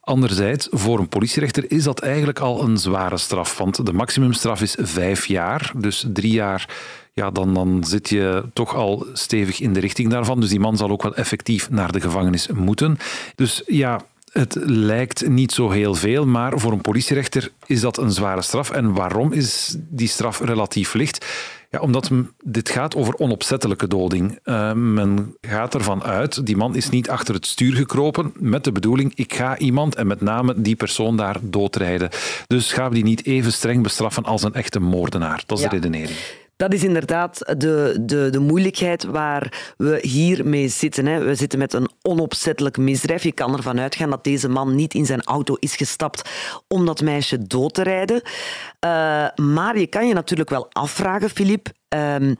Anderzijds, 0.00 0.68
voor 0.70 0.98
een 0.98 1.08
politierechter 1.08 1.70
is 1.70 1.82
dat 1.82 2.00
eigenlijk 2.00 2.38
al 2.38 2.62
een 2.62 2.78
zware 2.78 3.18
straf, 3.18 3.58
want 3.58 3.86
de 3.86 3.92
maximumstraf 3.92 4.62
is 4.62 4.76
vijf 4.80 5.26
jaar. 5.26 5.72
Dus 5.76 6.06
drie 6.12 6.32
jaar 6.32 6.68
ja, 7.12 7.30
dan, 7.30 7.54
dan 7.54 7.84
zit 7.84 8.08
je 8.08 8.44
toch 8.52 8.74
al 8.74 9.06
stevig 9.12 9.60
in 9.60 9.72
de 9.72 9.80
richting 9.80 10.10
daarvan. 10.10 10.40
Dus 10.40 10.50
die 10.50 10.60
man 10.60 10.76
zal 10.76 10.90
ook 10.90 11.02
wel 11.02 11.14
effectief 11.14 11.70
naar 11.70 11.92
de 11.92 12.00
gevangenis 12.00 12.48
moeten. 12.48 12.98
Dus 13.34 13.62
ja, 13.66 14.00
het 14.38 14.56
lijkt 14.64 15.28
niet 15.28 15.52
zo 15.52 15.70
heel 15.70 15.94
veel, 15.94 16.26
maar 16.26 16.58
voor 16.58 16.72
een 16.72 16.80
politierechter 16.80 17.52
is 17.66 17.80
dat 17.80 17.98
een 17.98 18.10
zware 18.10 18.42
straf. 18.42 18.70
En 18.70 18.92
waarom 18.92 19.32
is 19.32 19.76
die 19.78 20.08
straf 20.08 20.40
relatief 20.40 20.94
licht? 20.94 21.26
Ja, 21.70 21.80
omdat 21.80 22.10
dit 22.44 22.70
gaat 22.70 22.94
over 22.94 23.18
onopzettelijke 23.18 23.88
doding. 23.88 24.38
Uh, 24.44 24.72
men 24.72 25.36
gaat 25.40 25.74
ervan 25.74 26.02
uit, 26.02 26.46
die 26.46 26.56
man 26.56 26.76
is 26.76 26.88
niet 26.88 27.10
achter 27.10 27.34
het 27.34 27.46
stuur 27.46 27.74
gekropen 27.74 28.32
met 28.38 28.64
de 28.64 28.72
bedoeling, 28.72 29.12
ik 29.14 29.34
ga 29.34 29.58
iemand 29.58 29.94
en 29.94 30.06
met 30.06 30.20
name 30.20 30.60
die 30.60 30.76
persoon 30.76 31.16
daar 31.16 31.36
doodrijden. 31.42 32.10
Dus 32.46 32.72
gaan 32.72 32.88
we 32.88 32.94
die 32.94 33.04
niet 33.04 33.26
even 33.26 33.52
streng 33.52 33.82
bestraffen 33.82 34.24
als 34.24 34.42
een 34.42 34.54
echte 34.54 34.80
moordenaar. 34.80 35.42
Dat 35.46 35.58
is 35.58 35.64
de 35.64 35.70
redenering. 35.70 36.18
Dat 36.56 36.72
is 36.72 36.84
inderdaad 36.84 37.38
de, 37.58 37.98
de, 38.00 38.30
de 38.30 38.38
moeilijkheid 38.38 39.04
waar 39.04 39.74
we 39.76 39.98
hier 40.02 40.46
mee 40.46 40.68
zitten. 40.68 41.06
Hè. 41.06 41.24
We 41.24 41.34
zitten 41.34 41.58
met 41.58 41.72
een 41.72 41.90
onopzettelijk 42.02 42.76
misdrijf. 42.76 43.22
Je 43.22 43.32
kan 43.32 43.56
ervan 43.56 43.80
uitgaan 43.80 44.10
dat 44.10 44.24
deze 44.24 44.48
man 44.48 44.74
niet 44.74 44.94
in 44.94 45.06
zijn 45.06 45.22
auto 45.22 45.54
is 45.54 45.76
gestapt 45.76 46.30
om 46.68 46.86
dat 46.86 47.02
meisje 47.02 47.42
dood 47.42 47.74
te 47.74 47.82
rijden. 47.82 48.22
Uh, 48.24 48.90
maar 49.34 49.78
je 49.78 49.86
kan 49.86 50.08
je 50.08 50.14
natuurlijk 50.14 50.50
wel 50.50 50.68
afvragen, 50.72 51.30
Filip. 51.30 51.68
Um, 51.88 52.36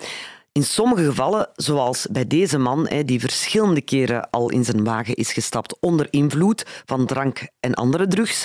in 0.53 0.65
sommige 0.65 1.05
gevallen, 1.05 1.49
zoals 1.55 2.07
bij 2.11 2.27
deze 2.27 2.59
man, 2.59 2.89
die 3.05 3.21
verschillende 3.21 3.81
keren 3.81 4.31
al 4.31 4.51
in 4.51 4.65
zijn 4.65 4.85
wagen 4.85 5.15
is 5.15 5.33
gestapt 5.33 5.77
onder 5.81 6.07
invloed 6.11 6.65
van 6.85 7.07
drank 7.07 7.49
en 7.61 7.75
andere 7.75 8.07
drugs, 8.07 8.45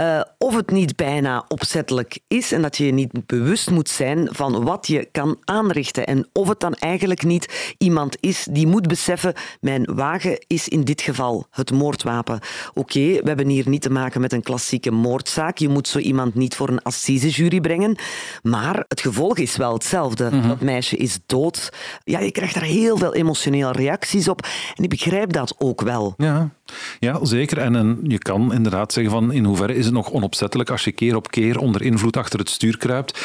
uh, 0.00 0.20
of 0.38 0.54
het 0.56 0.70
niet 0.70 0.96
bijna 0.96 1.44
opzettelijk 1.48 2.18
is 2.28 2.52
en 2.52 2.62
dat 2.62 2.76
je 2.76 2.92
niet 2.92 3.26
bewust 3.26 3.70
moet 3.70 3.88
zijn 3.88 4.28
van 4.32 4.64
wat 4.64 4.86
je 4.86 5.08
kan 5.12 5.36
aanrichten. 5.44 6.06
En 6.06 6.28
of 6.32 6.48
het 6.48 6.60
dan 6.60 6.74
eigenlijk 6.74 7.22
niet 7.22 7.74
iemand 7.78 8.16
is 8.20 8.46
die 8.50 8.66
moet 8.66 8.86
beseffen, 8.86 9.34
mijn 9.60 9.94
wagen 9.94 10.44
is 10.46 10.68
in 10.68 10.84
dit 10.84 11.00
geval 11.00 11.46
het 11.50 11.72
moordwapen. 11.72 12.40
Oké, 12.74 13.00
we 13.00 13.22
hebben 13.24 13.48
hier 13.48 13.68
niet 13.68 13.82
te 13.82 13.90
maken 13.90 14.20
met 14.20 14.32
een 14.32 14.42
klassieke 14.42 14.90
moordzaak. 14.90 15.58
Je 15.58 15.68
moet 15.68 15.88
zo 15.88 15.98
iemand 15.98 16.34
niet 16.34 16.56
voor 16.56 16.68
een 16.68 16.82
assisejury 16.82 17.60
brengen. 17.60 17.96
Maar 18.42 18.84
het 18.88 19.00
gevolg 19.00 19.38
is 19.38 19.56
wel 19.56 19.72
hetzelfde. 19.72 20.30
Mhm. 20.30 20.48
Dat 20.48 20.60
meisje 20.60 20.96
is 20.96 21.18
dood. 21.26 21.72
Ja, 22.04 22.20
je 22.20 22.32
krijgt 22.32 22.54
daar 22.54 22.62
heel 22.62 22.96
veel 22.96 23.14
emotionele 23.14 23.72
reacties 23.72 24.28
op. 24.28 24.46
En 24.74 24.82
ik 24.84 24.90
begrijp 24.90 25.32
dat 25.32 25.54
ook 25.58 25.80
wel. 25.80 26.14
Ja, 26.16 26.50
ja 26.98 27.24
zeker. 27.24 27.58
En, 27.58 27.76
en 27.76 27.98
je 28.02 28.18
kan 28.18 28.52
inderdaad 28.52 28.92
zeggen 28.92 29.12
van 29.12 29.32
in 29.32 29.44
hoeverre 29.44 29.74
is 29.74 29.83
het 29.84 29.94
nog 29.94 30.10
onopzettelijk 30.10 30.70
als 30.70 30.84
je 30.84 30.92
keer 30.92 31.16
op 31.16 31.30
keer 31.30 31.58
onder 31.58 31.82
invloed 31.82 32.16
achter 32.16 32.38
het 32.38 32.50
stuur 32.50 32.76
kruipt. 32.78 33.20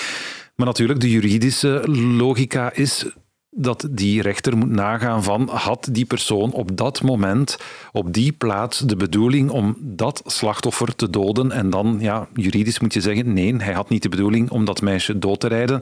Maar 0.56 0.66
natuurlijk, 0.68 1.00
de 1.00 1.12
juridische 1.12 1.84
logica 2.18 2.74
is 2.74 3.06
dat 3.52 3.88
die 3.92 4.22
rechter 4.22 4.58
moet 4.58 4.70
nagaan 4.70 5.24
van 5.24 5.50
had 5.50 5.88
die 5.92 6.06
persoon 6.06 6.52
op 6.52 6.78
dat 6.78 7.02
moment, 7.02 7.58
op 7.92 8.14
die 8.14 8.32
plaats, 8.32 8.80
de 8.80 8.96
bedoeling 8.96 9.50
om 9.50 9.78
dat 9.80 10.22
slachtoffer 10.26 10.96
te 10.96 11.10
doden. 11.10 11.52
En 11.52 11.70
dan, 11.70 11.98
ja, 12.00 12.28
juridisch 12.34 12.80
moet 12.80 12.94
je 12.94 13.02
zeggen, 13.02 13.34
nee, 13.34 13.56
hij 13.56 13.74
had 13.74 13.90
niet 13.90 14.02
de 14.02 14.10
bedoeling 14.10 14.50
om 14.50 14.66
dat 14.66 14.82
meisje 14.82 15.20
dood 15.20 15.40
te 15.40 15.48
rijden. 15.48 15.82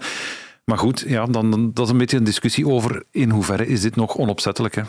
Maar 0.66 0.78
goed, 0.78 1.04
ja, 1.08 1.26
dan, 1.26 1.72
dat 1.74 1.86
is 1.86 1.92
een 1.92 1.98
beetje 1.98 2.18
een 2.18 2.24
discussie 2.24 2.68
over 2.68 3.04
in 3.12 3.30
hoeverre 3.30 3.68
is 3.68 3.82
dit 3.82 3.96
nog 3.96 4.18
onopzettelijk. 4.18 4.76
Hè? 4.76 4.82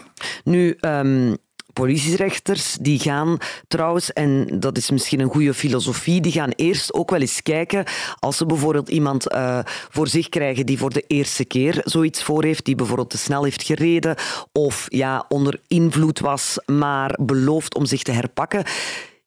Nu, 0.45 0.77
um, 0.81 1.37
politierechters 1.79 2.77
die 2.81 2.99
gaan 2.99 3.39
trouwens, 3.69 4.13
en 4.13 4.47
dat 4.61 4.77
is 4.77 4.91
misschien 4.91 5.21
een 5.21 5.31
goede 5.31 5.55
filosofie, 5.55 6.21
die 6.21 6.33
gaan 6.33 6.51
eerst 6.57 6.95
ook 6.95 7.11
wel 7.11 7.21
eens 7.21 7.43
kijken 7.43 7.85
als 8.19 8.37
ze 8.37 8.47
bijvoorbeeld 8.47 8.89
iemand 8.89 9.33
uh, 9.33 9.59
voor 9.65 10.09
zich 10.09 10.29
krijgen 10.29 10.67
die 10.67 10.79
voor 10.79 10.93
de 10.93 11.05
eerste 11.07 11.45
keer 11.45 11.81
zoiets 11.85 12.23
voor 12.23 12.45
heeft, 12.45 12.65
die 12.65 12.75
bijvoorbeeld 12.75 13.11
te 13.11 13.19
snel 13.19 13.45
heeft 13.45 13.63
gereden 13.63 14.17
of 14.53 14.87
ja, 14.89 15.25
onder 15.29 15.61
invloed 15.67 16.21
was, 16.21 16.59
maar 16.67 17.19
belooft 17.21 17.75
om 17.75 17.87
zich 17.87 18.03
te 18.03 18.13
herpakken 18.13 18.65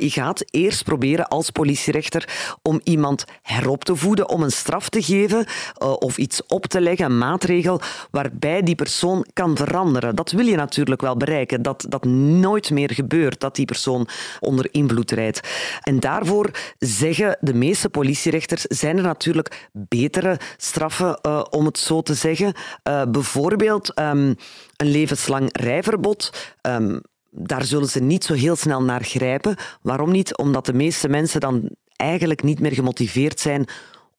je 0.02 0.10
gaat 0.10 0.44
eerst 0.50 0.84
proberen 0.84 1.28
als 1.28 1.50
politierechter 1.50 2.30
om 2.62 2.82
iemand 2.84 3.24
herop 3.42 3.84
te 3.84 3.96
voeden, 3.96 4.30
om 4.30 4.44
een 4.44 4.52
straf 4.52 4.90
te 4.90 5.02
geven 5.02 5.46
uh, 5.84 5.94
of 5.94 6.18
iets 6.18 6.46
op 6.48 6.66
te 6.66 6.82
leggen, 6.82 7.06
een 7.06 7.18
maatregel 7.18 7.82
waarbij 8.12 8.62
die 8.62 8.76
persoon 8.76 9.26
kan 9.34 9.58
veranderen. 9.58 10.16
Dat 10.16 10.32
wil 10.32 10.46
je 10.46 10.56
natuurlijk 10.56 11.02
wel 11.02 11.18
bereiken, 11.18 11.62
dat 11.62 11.86
dat 11.90 12.06
nooit 12.06 12.72
meer 12.72 12.94
gebeurt, 12.94 13.40
dat 13.40 13.56
die 13.56 13.66
persoon 13.66 14.08
onder 14.40 14.68
invloed 14.72 15.12
rijdt. 15.12 15.40
En 15.82 16.00
daarvoor 16.00 16.52
zeggen 16.78 17.38
de 17.40 17.54
meeste 17.54 17.90
politierechters, 17.90 18.62
zijn 18.62 18.98
er 18.98 19.04
natuurlijk 19.04 19.70
betere 19.72 20.40
straffen, 20.58 21.20
uh, 21.22 21.44
om 21.50 21.66
het 21.66 21.78
zo 21.78 22.02
te 22.02 22.14
zeggen. 22.14 22.54
Uh, 22.84 23.02
bijvoorbeeld 23.08 24.00
um, 24.00 24.36
een 24.76 24.92
levenslang 24.92 25.50
rijverbod. 25.52 26.56
Um, 26.62 27.02
daar 27.32 27.66
zullen 27.66 27.90
ze 27.90 28.00
niet 28.00 28.24
zo 28.24 28.34
heel 28.34 28.56
snel 28.56 28.84
naar 28.84 29.04
grijpen. 29.04 29.56
Waarom 29.82 30.12
niet? 30.12 30.38
Omdat 30.38 30.66
de 30.66 30.74
meeste 30.74 31.10
mensen 31.10 31.40
dan 31.40 31.70
eigenlijk 31.96 32.44
niet 32.44 32.60
meer 32.60 32.74
gemotiveerd 32.74 33.40
zijn 33.40 33.68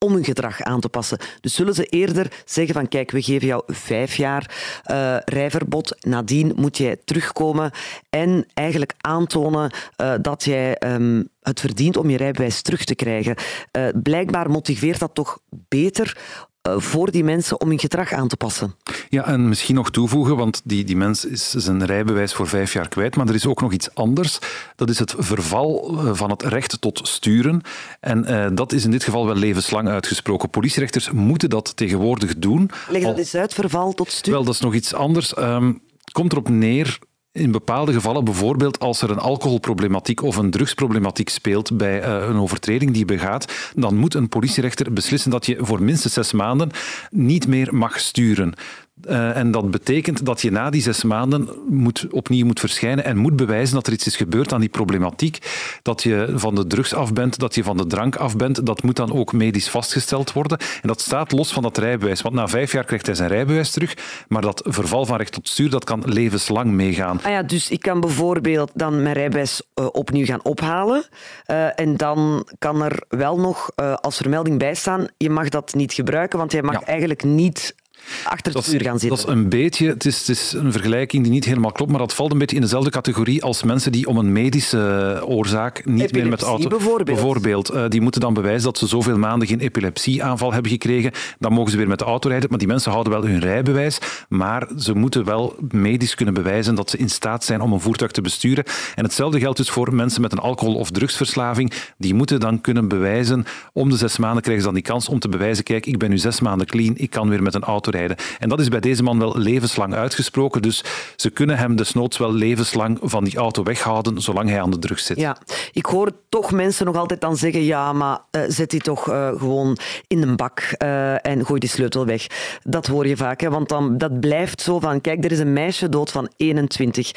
om 0.03 0.13
hun 0.13 0.23
gedrag 0.23 0.61
aan 0.61 0.79
te 0.79 0.89
passen. 0.89 1.17
Dus 1.41 1.53
zullen 1.55 1.73
ze 1.73 1.85
eerder 1.85 2.43
zeggen 2.45 2.73
van 2.73 2.87
kijk, 2.87 3.11
we 3.11 3.21
geven 3.21 3.47
jou 3.47 3.63
vijf 3.67 4.15
jaar 4.15 4.55
uh, 4.91 5.17
rijverbod. 5.19 5.95
Nadien 5.99 6.53
moet 6.55 6.77
jij 6.77 6.97
terugkomen 7.05 7.71
en 8.09 8.45
eigenlijk 8.53 8.93
aantonen 8.97 9.71
uh, 9.97 10.13
dat 10.21 10.43
jij 10.43 10.93
um, 10.93 11.27
het 11.41 11.59
verdient 11.59 11.97
om 11.97 12.09
je 12.09 12.17
rijbewijs 12.17 12.61
terug 12.61 12.83
te 12.83 12.95
krijgen. 12.95 13.35
Uh, 13.77 13.87
blijkbaar 14.03 14.49
motiveert 14.49 14.99
dat 14.99 15.15
toch 15.15 15.39
beter 15.49 16.17
eh, 16.17 16.52
voor 16.71 17.11
die 17.11 17.23
mensen 17.23 17.61
om 17.61 17.67
hun 17.67 17.79
gedrag 17.79 18.11
aan 18.11 18.27
te 18.27 18.37
passen. 18.37 18.75
Ja, 19.09 19.25
en 19.25 19.49
misschien 19.49 19.75
nog 19.75 19.91
toevoegen, 19.91 20.35
want 20.35 20.61
die, 20.63 20.83
die 20.83 20.95
mens 20.95 21.25
is 21.25 21.49
zijn 21.49 21.85
rijbewijs 21.85 22.33
voor 22.33 22.47
vijf 22.47 22.73
jaar 22.73 22.87
kwijt, 22.87 23.15
maar 23.15 23.27
er 23.27 23.35
is 23.35 23.45
ook 23.45 23.61
nog 23.61 23.73
iets 23.73 23.95
anders. 23.95 24.39
Dat 24.75 24.89
is 24.89 24.99
het 24.99 25.13
verval 25.17 25.97
eh, 25.97 26.09
van 26.13 26.29
het 26.29 26.43
recht 26.43 26.81
tot 26.81 27.07
sturen. 27.07 27.61
En 27.99 28.31
uh, 28.31 28.47
dat 28.53 28.71
is 28.71 28.83
in 28.83 28.91
dit 28.91 29.03
geval 29.03 29.25
wel 29.25 29.35
levenslang 29.35 29.87
uitgesproken. 29.87 30.49
Politierechters 30.49 31.11
moeten 31.11 31.49
dat 31.49 31.75
tegenwoordig 31.75 32.37
doen. 32.37 32.69
Leg 32.89 33.03
dat 33.03 33.17
eens 33.17 33.35
uit, 33.35 33.53
verval 33.53 33.93
tot 33.93 34.11
sturen? 34.11 34.31
Wel, 34.31 34.43
dat 34.43 34.53
is 34.53 34.59
nog 34.59 34.73
iets 34.73 34.93
anders. 34.93 35.37
Um, 35.37 35.81
komt 36.11 36.31
erop 36.31 36.49
neer 36.49 36.99
in 37.33 37.51
bepaalde 37.51 37.93
gevallen, 37.93 38.23
bijvoorbeeld 38.23 38.79
als 38.79 39.01
er 39.01 39.09
een 39.09 39.19
alcoholproblematiek 39.19 40.21
of 40.21 40.35
een 40.35 40.51
drugsproblematiek 40.51 41.29
speelt 41.29 41.77
bij 41.77 42.07
uh, 42.07 42.27
een 42.27 42.37
overtreding 42.37 42.91
die 42.91 42.99
je 42.99 43.05
begaat, 43.05 43.71
dan 43.75 43.95
moet 43.95 44.13
een 44.13 44.29
politierechter 44.29 44.93
beslissen 44.93 45.31
dat 45.31 45.45
je 45.45 45.57
voor 45.59 45.83
minstens 45.83 46.13
zes 46.13 46.31
maanden 46.31 46.71
niet 47.09 47.47
meer 47.47 47.75
mag 47.75 47.99
sturen. 47.99 48.53
Uh, 49.01 49.37
en 49.37 49.51
dat 49.51 49.71
betekent 49.71 50.25
dat 50.25 50.41
je 50.41 50.51
na 50.51 50.69
die 50.69 50.81
zes 50.81 51.03
maanden 51.03 51.49
moet, 51.67 52.07
opnieuw 52.11 52.45
moet 52.45 52.59
verschijnen 52.59 53.03
en 53.03 53.17
moet 53.17 53.35
bewijzen 53.35 53.75
dat 53.75 53.87
er 53.87 53.93
iets 53.93 54.07
is 54.07 54.15
gebeurd 54.15 54.53
aan 54.53 54.59
die 54.59 54.69
problematiek. 54.69 55.37
Dat 55.81 56.03
je 56.03 56.33
van 56.35 56.55
de 56.55 56.67
drugs 56.67 56.93
af 56.93 57.13
bent, 57.13 57.39
dat 57.39 57.55
je 57.55 57.63
van 57.63 57.77
de 57.77 57.87
drank 57.87 58.15
af 58.15 58.35
bent. 58.35 58.65
Dat 58.65 58.83
moet 58.83 58.95
dan 58.95 59.13
ook 59.13 59.33
medisch 59.33 59.69
vastgesteld 59.69 60.33
worden. 60.33 60.57
En 60.57 60.87
dat 60.87 61.01
staat 61.01 61.31
los 61.31 61.53
van 61.53 61.63
dat 61.63 61.77
rijbewijs. 61.77 62.21
Want 62.21 62.35
na 62.35 62.47
vijf 62.47 62.71
jaar 62.71 62.83
krijgt 62.83 63.05
hij 63.05 63.15
zijn 63.15 63.29
rijbewijs 63.29 63.71
terug. 63.71 63.97
Maar 64.27 64.41
dat 64.41 64.63
verval 64.65 65.05
van 65.05 65.17
recht 65.17 65.31
tot 65.31 65.49
stuur, 65.49 65.69
dat 65.69 65.83
kan 65.83 66.03
levenslang 66.05 66.71
meegaan. 66.71 67.19
Ah 67.23 67.31
ja, 67.31 67.43
dus 67.43 67.69
ik 67.69 67.79
kan 67.79 67.99
bijvoorbeeld 67.99 68.71
dan 68.73 69.01
mijn 69.01 69.15
rijbewijs 69.15 69.61
uh, 69.75 69.87
opnieuw 69.91 70.25
gaan 70.25 70.43
ophalen. 70.43 71.03
Uh, 71.47 71.79
en 71.79 71.97
dan 71.97 72.47
kan 72.59 72.83
er 72.83 73.03
wel 73.09 73.39
nog 73.39 73.71
als 73.75 74.17
vermelding 74.17 74.59
bij 74.59 74.75
staan, 74.75 75.07
je 75.17 75.29
mag 75.29 75.49
dat 75.49 75.73
niet 75.73 75.93
gebruiken, 75.93 76.39
want 76.39 76.51
jij 76.51 76.61
mag 76.61 76.79
ja. 76.79 76.85
eigenlijk 76.85 77.23
niet 77.23 77.75
achter 78.23 78.53
het 78.53 78.65
vuur 78.65 78.81
gaan 78.81 78.99
zitten. 78.99 79.09
Dat 79.09 79.27
is 79.27 79.33
een 79.33 79.49
beetje, 79.49 79.87
het 79.87 80.05
is, 80.05 80.19
het 80.19 80.29
is, 80.29 80.53
een 80.53 80.71
vergelijking 80.71 81.23
die 81.23 81.31
niet 81.31 81.45
helemaal 81.45 81.71
klopt, 81.71 81.91
maar 81.91 81.99
dat 81.99 82.13
valt 82.13 82.31
een 82.31 82.37
beetje 82.37 82.55
in 82.55 82.61
dezelfde 82.61 82.89
categorie 82.89 83.43
als 83.43 83.63
mensen 83.63 83.91
die 83.91 84.07
om 84.07 84.17
een 84.17 84.31
medische 84.31 85.21
oorzaak 85.25 85.75
niet 85.75 85.85
epilepsie, 85.85 86.21
meer 86.21 86.29
met 86.29 86.41
auto... 86.41 86.69
Bijvoorbeeld. 86.69 87.05
bijvoorbeeld 87.05 87.73
uh, 87.73 87.87
die 87.87 88.01
moeten 88.01 88.21
dan 88.21 88.33
bewijzen 88.33 88.63
dat 88.63 88.77
ze 88.77 88.87
zoveel 88.87 89.17
maanden 89.17 89.47
geen 89.47 89.59
epilepsieaanval 89.59 90.53
hebben 90.53 90.71
gekregen. 90.71 91.11
Dan 91.39 91.53
mogen 91.53 91.71
ze 91.71 91.77
weer 91.77 91.87
met 91.87 91.99
de 91.99 92.05
auto 92.05 92.29
rijden, 92.29 92.49
maar 92.49 92.59
die 92.59 92.67
mensen 92.67 92.91
houden 92.91 93.13
wel 93.13 93.25
hun 93.25 93.39
rijbewijs, 93.39 93.97
maar 94.29 94.67
ze 94.77 94.93
moeten 94.93 95.25
wel 95.25 95.55
medisch 95.71 96.15
kunnen 96.15 96.33
bewijzen 96.33 96.75
dat 96.75 96.89
ze 96.89 96.97
in 96.97 97.09
staat 97.09 97.43
zijn 97.43 97.61
om 97.61 97.73
een 97.73 97.79
voertuig 97.79 98.11
te 98.11 98.21
besturen. 98.21 98.63
En 98.95 99.03
hetzelfde 99.03 99.39
geldt 99.39 99.57
dus 99.57 99.69
voor 99.69 99.95
mensen 99.95 100.21
met 100.21 100.31
een 100.31 100.39
alcohol- 100.39 100.75
of 100.75 100.91
drugsverslaving. 100.91 101.73
Die 101.97 102.13
moeten 102.13 102.39
dan 102.39 102.61
kunnen 102.61 102.87
bewijzen, 102.87 103.45
om 103.73 103.89
de 103.89 103.97
zes 103.97 104.17
maanden 104.17 104.41
krijgen 104.41 104.63
ze 104.63 104.71
dan 104.71 104.81
die 104.81 104.91
kans 104.91 105.09
om 105.09 105.19
te 105.19 105.29
bewijzen, 105.29 105.63
kijk, 105.63 105.85
ik 105.85 105.97
ben 105.97 106.09
nu 106.09 106.17
zes 106.17 106.39
maanden 106.39 106.67
clean, 106.67 106.93
ik 106.97 107.09
kan 107.09 107.29
weer 107.29 107.43
met 107.43 107.53
een 107.53 107.63
auto 107.63 107.91
rijden. 107.93 108.17
En 108.39 108.49
dat 108.49 108.59
is 108.59 108.67
bij 108.67 108.79
deze 108.79 109.03
man 109.03 109.19
wel 109.19 109.37
levenslang 109.37 109.93
uitgesproken. 109.93 110.61
Dus 110.61 110.83
ze 111.15 111.29
kunnen 111.29 111.57
hem 111.57 111.75
desnoods 111.75 112.17
wel 112.17 112.33
levenslang 112.33 112.99
van 113.01 113.23
die 113.23 113.37
auto 113.37 113.63
weghouden, 113.63 114.21
zolang 114.21 114.49
hij 114.49 114.61
aan 114.61 114.71
de 114.71 114.79
drugs 114.79 115.05
zit. 115.05 115.17
Ja, 115.17 115.37
ik 115.71 115.85
hoor 115.85 116.11
toch 116.29 116.51
mensen 116.51 116.85
nog 116.85 116.95
altijd 116.95 117.21
dan 117.21 117.37
zeggen, 117.37 117.63
ja, 117.63 117.93
maar 117.93 118.19
uh, 118.31 118.41
zet 118.47 118.69
die 118.69 118.81
toch 118.81 119.09
uh, 119.09 119.27
gewoon 119.27 119.77
in 120.07 120.21
een 120.21 120.35
bak 120.35 120.75
uh, 120.83 121.25
en 121.25 121.45
gooi 121.45 121.59
die 121.59 121.69
sleutel 121.69 122.05
weg. 122.05 122.27
Dat 122.63 122.87
hoor 122.87 123.07
je 123.07 123.17
vaak, 123.17 123.41
hè, 123.41 123.49
want 123.49 123.69
dan, 123.69 123.97
dat 123.97 124.19
blijft 124.19 124.61
zo 124.61 124.79
van, 124.79 125.01
kijk, 125.01 125.25
er 125.25 125.31
is 125.31 125.39
een 125.39 125.53
meisje 125.53 125.89
dood 125.89 126.11
van 126.11 126.31
21. 126.37 127.11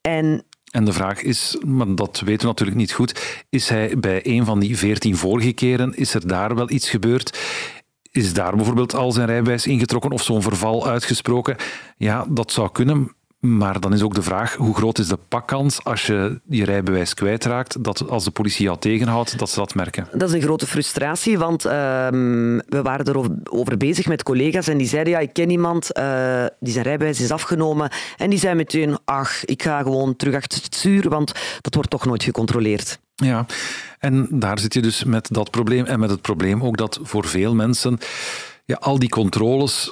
En 0.00 0.44
en 0.72 0.84
de 0.84 0.92
vraag 0.92 1.22
is, 1.22 1.56
maar 1.66 1.94
dat 1.94 2.20
weten 2.24 2.40
we 2.40 2.46
natuurlijk 2.46 2.78
niet 2.78 2.92
goed, 2.92 3.44
is 3.50 3.68
hij 3.68 3.98
bij 3.98 4.20
een 4.22 4.44
van 4.44 4.60
die 4.60 4.78
veertien 4.78 5.16
vorige 5.16 5.52
keren, 5.52 5.94
is 5.94 6.14
er 6.14 6.26
daar 6.26 6.54
wel 6.54 6.70
iets 6.70 6.90
gebeurd? 6.90 7.38
Is 8.12 8.32
daar 8.32 8.56
bijvoorbeeld 8.56 8.94
al 8.94 9.12
zijn 9.12 9.26
rijbewijs 9.26 9.66
ingetrokken 9.66 10.10
of 10.10 10.22
zo'n 10.22 10.42
verval 10.42 10.88
uitgesproken? 10.88 11.56
Ja, 11.96 12.24
dat 12.28 12.52
zou 12.52 12.70
kunnen. 12.72 13.12
Maar 13.38 13.80
dan 13.80 13.92
is 13.92 14.02
ook 14.02 14.14
de 14.14 14.22
vraag, 14.22 14.54
hoe 14.54 14.74
groot 14.74 14.98
is 14.98 15.08
de 15.08 15.18
pakkans 15.28 15.84
als 15.84 16.06
je 16.06 16.40
je 16.48 16.64
rijbewijs 16.64 17.14
kwijtraakt, 17.14 17.84
dat 17.84 18.08
als 18.08 18.24
de 18.24 18.30
politie 18.30 18.64
jou 18.64 18.78
tegenhoudt, 18.78 19.38
dat 19.38 19.50
ze 19.50 19.58
dat 19.58 19.74
merken? 19.74 20.08
Dat 20.12 20.28
is 20.28 20.34
een 20.34 20.42
grote 20.42 20.66
frustratie, 20.66 21.38
want 21.38 21.66
uh, 21.66 21.72
we 22.68 22.80
waren 22.82 23.08
erover 23.08 23.76
bezig 23.76 24.06
met 24.06 24.22
collega's 24.22 24.68
en 24.68 24.78
die 24.78 24.86
zeiden, 24.86 25.12
ja, 25.12 25.18
ik 25.18 25.32
ken 25.32 25.50
iemand 25.50 25.98
uh, 25.98 26.44
die 26.60 26.72
zijn 26.72 26.84
rijbewijs 26.84 27.20
is 27.20 27.30
afgenomen 27.30 27.90
en 28.16 28.30
die 28.30 28.38
zei 28.38 28.54
meteen, 28.54 28.98
ach, 29.04 29.44
ik 29.44 29.62
ga 29.62 29.82
gewoon 29.82 30.16
terug 30.16 30.34
achter 30.34 30.62
het 30.62 30.74
stuur, 30.74 31.08
want 31.08 31.32
dat 31.60 31.74
wordt 31.74 31.90
toch 31.90 32.04
nooit 32.04 32.22
gecontroleerd. 32.22 32.98
Ja, 33.22 33.46
en 33.98 34.26
daar 34.30 34.58
zit 34.58 34.74
je 34.74 34.82
dus 34.82 35.04
met 35.04 35.28
dat 35.30 35.50
probleem 35.50 35.84
en 35.84 36.00
met 36.00 36.10
het 36.10 36.20
probleem 36.20 36.62
ook 36.62 36.76
dat 36.76 36.98
voor 37.02 37.24
veel 37.26 37.54
mensen 37.54 37.98
ja, 38.64 38.76
al 38.80 38.98
die 38.98 39.08
controles 39.08 39.90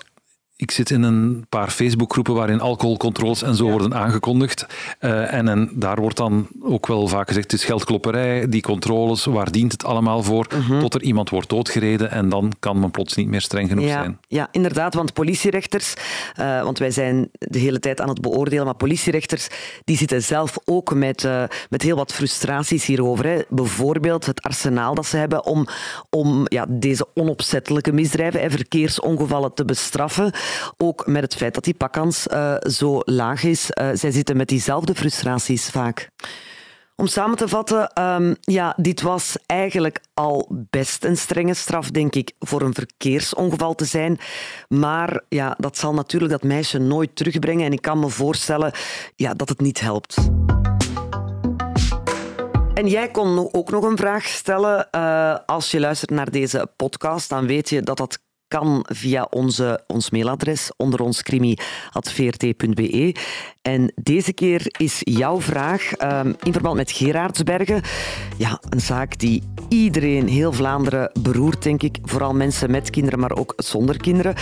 ik 0.60 0.70
zit 0.70 0.90
in 0.90 1.02
een 1.02 1.46
paar 1.48 1.70
Facebookgroepen 1.70 2.34
waarin 2.34 2.60
alcoholcontroles 2.60 3.42
en 3.42 3.54
zo 3.54 3.64
ja. 3.64 3.70
worden 3.70 3.94
aangekondigd. 3.94 4.66
Uh, 5.00 5.32
en, 5.32 5.48
en 5.48 5.70
daar 5.72 6.00
wordt 6.00 6.16
dan 6.16 6.48
ook 6.62 6.86
wel 6.86 7.08
vaak 7.08 7.28
gezegd, 7.28 7.50
het 7.50 7.60
is 7.60 7.66
geldklopperij, 7.66 8.48
die 8.48 8.62
controles, 8.62 9.24
waar 9.24 9.50
dient 9.50 9.72
het 9.72 9.84
allemaal 9.84 10.22
voor? 10.22 10.46
Uh 10.54 10.68
-huh. 10.68 10.80
Tot 10.80 10.94
er 10.94 11.02
iemand 11.02 11.30
wordt 11.30 11.48
doodgereden 11.48 12.10
en 12.10 12.28
dan 12.28 12.52
kan 12.58 12.80
men 12.80 12.90
plots 12.90 13.14
niet 13.14 13.28
meer 13.28 13.40
streng 13.40 13.68
genoeg 13.68 13.84
ja. 13.84 13.92
zijn. 14.02 14.18
Ja, 14.28 14.48
inderdaad, 14.50 14.94
want 14.94 15.12
politierechters, 15.12 15.94
uh, 16.40 16.62
want 16.62 16.78
wij 16.78 16.90
zijn 16.90 17.28
de 17.32 17.58
hele 17.58 17.78
tijd 17.78 18.00
aan 18.00 18.08
het 18.08 18.20
beoordelen, 18.20 18.64
maar 18.64 18.74
politierechters 18.74 19.48
die 19.84 19.96
zitten 19.96 20.22
zelf 20.22 20.58
ook 20.64 20.94
met, 20.94 21.24
uh, 21.24 21.44
met 21.68 21.82
heel 21.82 21.96
wat 21.96 22.12
frustraties 22.12 22.86
hierover. 22.86 23.26
Hè. 23.26 23.40
Bijvoorbeeld 23.48 24.26
het 24.26 24.42
arsenaal 24.42 24.94
dat 24.94 25.06
ze 25.06 25.16
hebben 25.16 25.44
om, 25.44 25.66
om 26.10 26.44
ja, 26.44 26.66
deze 26.68 27.06
onopzettelijke 27.14 27.92
misdrijven 27.92 28.40
en 28.40 28.50
verkeersongevallen 28.50 29.54
te 29.54 29.64
bestraffen. 29.64 30.32
Ook 30.76 31.06
met 31.06 31.22
het 31.22 31.34
feit 31.34 31.54
dat 31.54 31.64
die 31.64 31.74
pakkans 31.74 32.26
uh, 32.26 32.54
zo 32.60 33.00
laag 33.04 33.42
is. 33.42 33.70
Uh, 33.70 33.88
zij 33.94 34.10
zitten 34.10 34.36
met 34.36 34.48
diezelfde 34.48 34.94
frustraties 34.94 35.70
vaak. 35.70 36.08
Om 37.00 37.06
samen 37.06 37.36
te 37.36 37.48
vatten, 37.48 38.02
um, 38.02 38.36
ja, 38.40 38.74
dit 38.76 39.00
was 39.00 39.36
eigenlijk 39.46 40.00
al 40.14 40.48
best 40.50 41.04
een 41.04 41.16
strenge 41.16 41.54
straf, 41.54 41.90
denk 41.90 42.14
ik, 42.14 42.32
voor 42.38 42.62
een 42.62 42.74
verkeersongeval 42.74 43.74
te 43.74 43.84
zijn. 43.84 44.18
Maar 44.68 45.22
ja, 45.28 45.54
dat 45.58 45.78
zal 45.78 45.94
natuurlijk 45.94 46.32
dat 46.32 46.42
meisje 46.42 46.78
nooit 46.78 47.16
terugbrengen. 47.16 47.66
En 47.66 47.72
ik 47.72 47.82
kan 47.82 47.98
me 47.98 48.08
voorstellen 48.08 48.72
ja, 49.16 49.34
dat 49.34 49.48
het 49.48 49.60
niet 49.60 49.80
helpt. 49.80 50.16
En 52.74 52.86
jij 52.86 53.10
kon 53.10 53.48
ook 53.52 53.70
nog 53.70 53.84
een 53.84 53.96
vraag 53.96 54.24
stellen. 54.24 54.88
Uh, 54.94 55.36
als 55.46 55.70
je 55.70 55.80
luistert 55.80 56.10
naar 56.10 56.30
deze 56.30 56.70
podcast, 56.76 57.28
dan 57.28 57.46
weet 57.46 57.68
je 57.68 57.82
dat 57.82 57.96
dat 57.96 58.18
kan 58.50 58.84
via 58.88 59.26
onze, 59.30 59.84
ons 59.86 60.10
mailadres 60.10 60.70
onder 60.76 61.00
ons 61.00 61.22
krimi.vrt.be. 61.22 63.14
En 63.62 63.92
deze 64.02 64.32
keer 64.32 64.74
is 64.78 65.00
jouw 65.00 65.40
vraag 65.40 65.92
um, 66.02 66.36
in 66.42 66.52
verband 66.52 66.76
met 66.76 66.90
Gerardsbergen. 66.90 67.82
Ja, 68.36 68.60
een 68.68 68.80
zaak 68.80 69.18
die 69.18 69.42
iedereen, 69.68 70.28
heel 70.28 70.52
Vlaanderen, 70.52 71.10
beroert, 71.20 71.62
denk 71.62 71.82
ik. 71.82 71.98
Vooral 72.02 72.34
mensen 72.34 72.70
met 72.70 72.90
kinderen, 72.90 73.18
maar 73.18 73.36
ook 73.36 73.52
zonder 73.56 73.96
kinderen. 73.96 74.34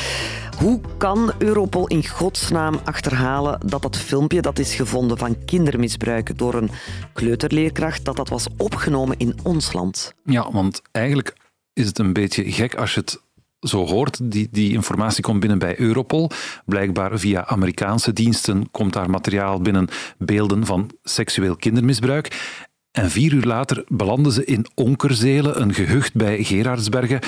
Hoe 0.59 0.81
kan 0.97 1.33
Europol 1.38 1.87
in 1.87 2.07
godsnaam 2.07 2.81
achterhalen 2.85 3.61
dat 3.66 3.83
dat 3.83 3.97
filmpje 3.97 4.40
dat 4.40 4.59
is 4.59 4.75
gevonden 4.75 5.18
van 5.18 5.44
kindermisbruik 5.44 6.38
door 6.38 6.55
een 6.55 6.71
kleuterleerkracht, 7.12 8.05
dat 8.05 8.16
dat 8.16 8.29
was 8.29 8.47
opgenomen 8.57 9.18
in 9.18 9.35
ons 9.42 9.73
land? 9.73 10.14
Ja, 10.25 10.51
want 10.53 10.83
eigenlijk 10.92 11.37
is 11.73 11.87
het 11.87 11.99
een 11.99 12.12
beetje 12.12 12.53
gek 12.53 12.75
als 12.75 12.94
je 12.94 13.01
het 13.01 13.21
zo 13.61 13.87
hoort. 13.87 14.31
Die, 14.31 14.49
die 14.51 14.73
informatie 14.73 15.23
komt 15.23 15.40
binnen 15.40 15.59
bij 15.59 15.79
Europol. 15.79 16.31
Blijkbaar 16.64 17.18
via 17.18 17.47
Amerikaanse 17.47 18.12
diensten 18.12 18.71
komt 18.71 18.92
daar 18.92 19.11
materiaal 19.11 19.61
binnen, 19.61 19.88
beelden 20.18 20.66
van 20.66 20.90
seksueel 21.03 21.57
kindermisbruik. 21.57 22.57
En 22.90 23.11
vier 23.11 23.33
uur 23.33 23.44
later 23.44 23.85
belanden 23.88 24.33
ze 24.33 24.44
in 24.44 24.66
Onkerzelen, 24.75 25.61
een 25.61 25.75
gehucht 25.75 26.14
bij 26.14 26.42
Gerardsbergen. 26.44 27.21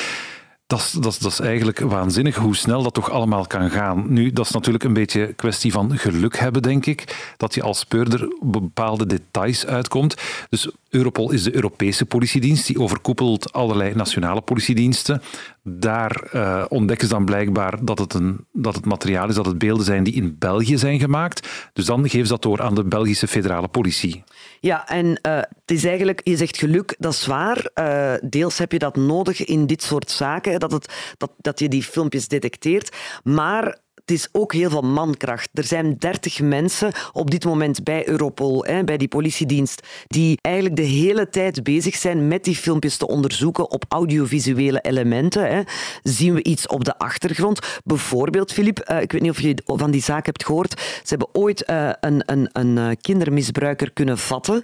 Dat, 0.70 0.96
dat, 1.00 1.18
dat, 1.20 1.32
is 1.32 1.40
eigenlijk 1.40 1.78
waanzinnig 1.78 2.36
hoe 2.36 2.56
snel 2.56 2.82
dat 2.82 2.94
toch 2.94 3.10
allemaal 3.10 3.46
kan 3.46 3.70
gaan. 3.70 4.12
Nu, 4.12 4.32
dat 4.32 4.44
is 4.44 4.52
natuurlijk 4.52 4.84
een 4.84 4.92
beetje 4.92 5.32
kwestie 5.32 5.72
van 5.72 5.98
geluk 5.98 6.38
hebben, 6.38 6.62
denk 6.62 6.86
ik. 6.86 7.32
Dat 7.36 7.54
je 7.54 7.62
als 7.62 7.78
speurder 7.78 8.36
bepaalde 8.40 9.06
details 9.06 9.66
uitkomt. 9.66 10.14
Dus 10.48 10.70
Europol 10.90 11.30
is 11.30 11.42
de 11.42 11.54
Europese 11.54 12.06
politiedienst, 12.06 12.66
die 12.66 12.80
overkoepelt 12.80 13.52
allerlei 13.52 13.94
nationale 13.94 14.40
politiediensten. 14.40 15.22
Daar 15.62 16.30
uh, 16.34 16.64
ontdekken 16.68 17.08
ze 17.08 17.14
dan 17.14 17.24
blijkbaar 17.24 17.84
dat 17.84 17.98
het, 17.98 18.14
een, 18.14 18.44
dat 18.52 18.74
het 18.74 18.84
materiaal 18.84 19.28
is, 19.28 19.34
dat 19.34 19.46
het 19.46 19.58
beelden 19.58 19.84
zijn 19.84 20.04
die 20.04 20.14
in 20.14 20.36
België 20.38 20.78
zijn 20.78 20.98
gemaakt. 20.98 21.48
Dus 21.72 21.84
dan 21.84 22.08
geven 22.08 22.26
ze 22.26 22.32
dat 22.32 22.42
door 22.42 22.62
aan 22.62 22.74
de 22.74 22.84
Belgische 22.84 23.26
federale 23.26 23.68
politie. 23.68 24.24
Ja, 24.60 24.88
en 24.88 25.06
uh, 25.06 25.36
het 25.36 25.70
is 25.70 25.84
eigenlijk, 25.84 26.20
je 26.24 26.36
zegt 26.36 26.58
geluk, 26.58 26.94
dat 26.98 27.12
is 27.12 27.26
waar. 27.26 27.70
Uh, 27.74 28.14
deels 28.22 28.58
heb 28.58 28.72
je 28.72 28.78
dat 28.78 28.96
nodig 28.96 29.44
in 29.44 29.66
dit 29.66 29.82
soort 29.82 30.10
zaken, 30.10 30.60
dat, 30.60 30.72
het, 30.72 31.14
dat, 31.16 31.32
dat 31.38 31.58
je 31.58 31.68
die 31.68 31.82
filmpjes 31.82 32.28
detecteert. 32.28 32.96
Maar 33.22 33.78
het 34.00 34.10
is 34.10 34.28
ook 34.32 34.52
heel 34.52 34.70
veel 34.70 34.82
mankracht. 34.82 35.48
Er 35.54 35.64
zijn 35.64 35.96
30 35.98 36.40
mensen 36.40 36.92
op 37.12 37.30
dit 37.30 37.44
moment 37.44 37.84
bij 37.84 38.08
Europol, 38.08 38.64
hè, 38.64 38.84
bij 38.84 38.96
die 38.96 39.08
politiedienst, 39.08 39.86
die 40.06 40.38
eigenlijk 40.40 40.76
de 40.76 40.82
hele 40.82 41.28
tijd 41.28 41.62
bezig 41.62 41.96
zijn 41.96 42.28
met 42.28 42.44
die 42.44 42.56
filmpjes 42.56 42.96
te 42.96 43.06
onderzoeken 43.06 43.70
op 43.70 43.84
audiovisuele 43.88 44.80
elementen. 44.80 45.50
Hè. 45.50 45.62
Zien 46.02 46.34
we 46.34 46.42
iets 46.42 46.66
op 46.66 46.84
de 46.84 46.98
achtergrond? 46.98 47.58
Bijvoorbeeld, 47.84 48.52
Filip, 48.52 48.90
uh, 48.90 49.00
ik 49.00 49.12
weet 49.12 49.20
niet 49.20 49.30
of 49.30 49.40
je 49.40 49.62
van 49.64 49.90
die 49.90 50.02
zaak 50.02 50.26
hebt 50.26 50.44
gehoord. 50.44 50.80
Ze 50.80 51.08
hebben 51.08 51.28
ooit 51.32 51.68
uh, 51.70 51.90
een, 52.00 52.22
een, 52.26 52.50
een 52.52 52.78
eh, 52.78 52.96
kindermisbruiker 53.00 53.92
kunnen 53.92 54.18
vatten, 54.18 54.62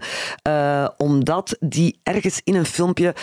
omdat 0.96 1.56
die 1.60 2.00
ergens 2.02 2.40
in 2.44 2.54
een 2.54 2.66
filmpje 2.66 3.14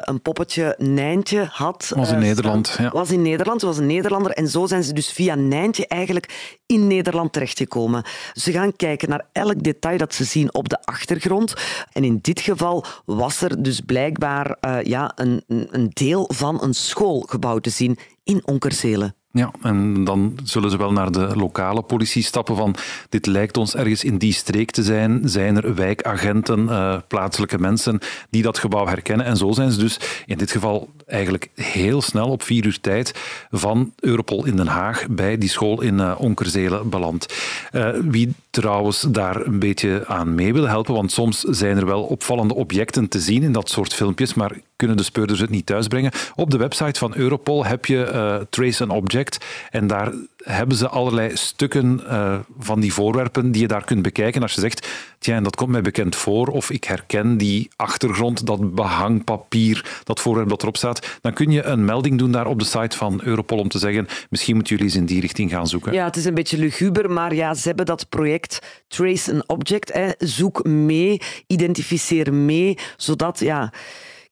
een 0.00 0.22
poppetje 0.22 0.74
Nijntje 0.78 1.48
had. 1.50 1.92
Was 1.96 2.10
in 2.10 2.18
Nederland. 2.18 2.76
Ja. 2.78 2.90
Was 2.90 3.10
in 3.10 3.22
Nederland, 3.22 3.62
was 3.62 3.78
een 3.78 3.86
Nederlander. 3.86 4.32
En 4.32 4.48
zo 4.48 4.66
zijn 4.66 4.82
ze 4.82 4.92
dus 4.92 5.12
via 5.12 5.34
Nijntje 5.34 5.86
eigenlijk 5.86 6.58
in 6.66 6.86
Nederland 6.86 7.32
terechtgekomen. 7.32 8.04
Ze 8.32 8.52
gaan 8.52 8.76
kijken 8.76 9.08
naar 9.08 9.28
elk 9.32 9.62
detail 9.62 9.98
dat 9.98 10.14
ze 10.14 10.24
zien 10.24 10.54
op 10.54 10.68
de 10.68 10.82
achtergrond. 10.82 11.54
En 11.92 12.04
in 12.04 12.18
dit 12.22 12.40
geval 12.40 12.84
was 13.04 13.40
er 13.40 13.62
dus 13.62 13.80
blijkbaar 13.80 14.56
uh, 14.60 14.82
ja, 14.82 15.12
een, 15.14 15.42
een 15.46 15.90
deel 15.92 16.30
van 16.34 16.62
een 16.62 16.74
schoolgebouw 16.74 17.58
te 17.58 17.70
zien 17.70 17.98
in 18.22 18.46
Onkerzelen. 18.46 19.14
Ja, 19.36 19.50
en 19.62 20.04
dan 20.04 20.38
zullen 20.44 20.70
ze 20.70 20.76
wel 20.76 20.92
naar 20.92 21.12
de 21.12 21.36
lokale 21.36 21.82
politie 21.82 22.22
stappen 22.22 22.56
van 22.56 22.74
dit 23.08 23.26
lijkt 23.26 23.56
ons 23.56 23.74
ergens 23.74 24.04
in 24.04 24.18
die 24.18 24.32
streek 24.32 24.70
te 24.70 24.82
zijn. 24.82 25.20
Zijn 25.24 25.56
er 25.56 25.74
wijkagenten, 25.74 26.60
uh, 26.60 26.96
plaatselijke 27.08 27.58
mensen 27.58 27.98
die 28.30 28.42
dat 28.42 28.58
gebouw 28.58 28.86
herkennen? 28.86 29.26
En 29.26 29.36
zo 29.36 29.52
zijn 29.52 29.70
ze 29.70 29.78
dus 29.78 30.00
in 30.26 30.38
dit 30.38 30.50
geval 30.50 30.88
eigenlijk 31.06 31.50
heel 31.54 32.02
snel 32.02 32.28
op 32.28 32.42
vier 32.42 32.66
uur 32.66 32.80
tijd 32.80 33.14
van 33.50 33.92
Europol 34.00 34.44
in 34.44 34.56
Den 34.56 34.66
Haag 34.66 35.06
bij 35.08 35.38
die 35.38 35.48
school 35.48 35.80
in 35.80 35.98
uh, 35.98 36.14
Onkerzelen 36.18 36.88
beland. 36.88 37.34
Uh, 37.72 37.88
wie 38.02 38.34
trouwens 38.54 39.00
daar 39.08 39.46
een 39.46 39.58
beetje 39.58 40.04
aan 40.06 40.34
mee 40.34 40.52
wil 40.52 40.68
helpen, 40.68 40.94
want 40.94 41.12
soms 41.12 41.40
zijn 41.40 41.76
er 41.76 41.86
wel 41.86 42.02
opvallende 42.02 42.54
objecten 42.54 43.08
te 43.08 43.20
zien 43.20 43.42
in 43.42 43.52
dat 43.52 43.70
soort 43.70 43.94
filmpjes, 43.94 44.34
maar 44.34 44.58
kunnen 44.76 44.96
de 44.96 45.02
speurders 45.02 45.40
het 45.40 45.50
niet 45.50 45.66
thuisbrengen. 45.66 46.12
Op 46.34 46.50
de 46.50 46.56
website 46.56 46.98
van 46.98 47.14
Europol 47.16 47.64
heb 47.64 47.86
je 47.86 48.10
uh, 48.12 48.36
Trace 48.50 48.82
an 48.82 48.90
Object 48.90 49.44
en 49.70 49.86
daar 49.86 50.12
hebben 50.44 50.76
ze 50.76 50.88
allerlei 50.88 51.36
stukken 51.36 52.00
uh, 52.04 52.38
van 52.58 52.80
die 52.80 52.92
voorwerpen 52.92 53.52
die 53.52 53.60
je 53.60 53.68
daar 53.68 53.84
kunt 53.84 54.02
bekijken. 54.02 54.42
Als 54.42 54.54
je 54.54 54.60
zegt, 54.60 54.88
tja, 55.18 55.40
dat 55.40 55.56
komt 55.56 55.70
mij 55.70 55.82
bekend 55.82 56.16
voor, 56.16 56.46
of 56.46 56.70
ik 56.70 56.84
herken 56.84 57.36
die 57.36 57.70
achtergrond, 57.76 58.46
dat 58.46 58.74
behangpapier, 58.74 60.00
dat 60.04 60.20
voorwerp 60.20 60.48
dat 60.48 60.62
erop 60.62 60.76
staat, 60.76 61.18
dan 61.20 61.32
kun 61.32 61.50
je 61.50 61.62
een 61.62 61.84
melding 61.84 62.18
doen 62.18 62.32
daar 62.32 62.46
op 62.46 62.58
de 62.58 62.64
site 62.64 62.96
van 62.96 63.20
Europol 63.22 63.58
om 63.58 63.68
te 63.68 63.78
zeggen, 63.78 64.06
misschien 64.30 64.54
moeten 64.54 64.76
jullie 64.76 64.90
eens 64.90 65.00
in 65.00 65.06
die 65.06 65.20
richting 65.20 65.50
gaan 65.50 65.66
zoeken. 65.66 65.92
Ja, 65.92 66.04
het 66.04 66.16
is 66.16 66.24
een 66.24 66.34
beetje 66.34 66.58
luguber, 66.58 67.10
maar 67.10 67.34
ja, 67.34 67.54
ze 67.54 67.68
hebben 67.68 67.86
dat 67.86 68.08
project 68.08 68.82
Trace 68.88 69.32
an 69.32 69.44
Object. 69.46 69.92
Hè. 69.92 70.10
Zoek 70.18 70.64
mee, 70.64 71.20
identificeer 71.46 72.34
mee, 72.34 72.78
zodat... 72.96 73.38
Ja, 73.38 73.72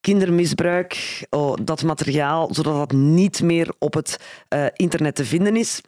kindermisbruik, 0.01 1.23
oh, 1.31 1.57
dat 1.63 1.83
materiaal, 1.83 2.55
zodat 2.55 2.75
dat 2.75 2.93
niet 2.93 3.43
meer 3.43 3.73
op 3.79 3.95
het 3.95 4.21
uh, 4.55 4.67
internet 4.73 5.15
te 5.15 5.25
vinden 5.25 5.57
is. 5.57 5.81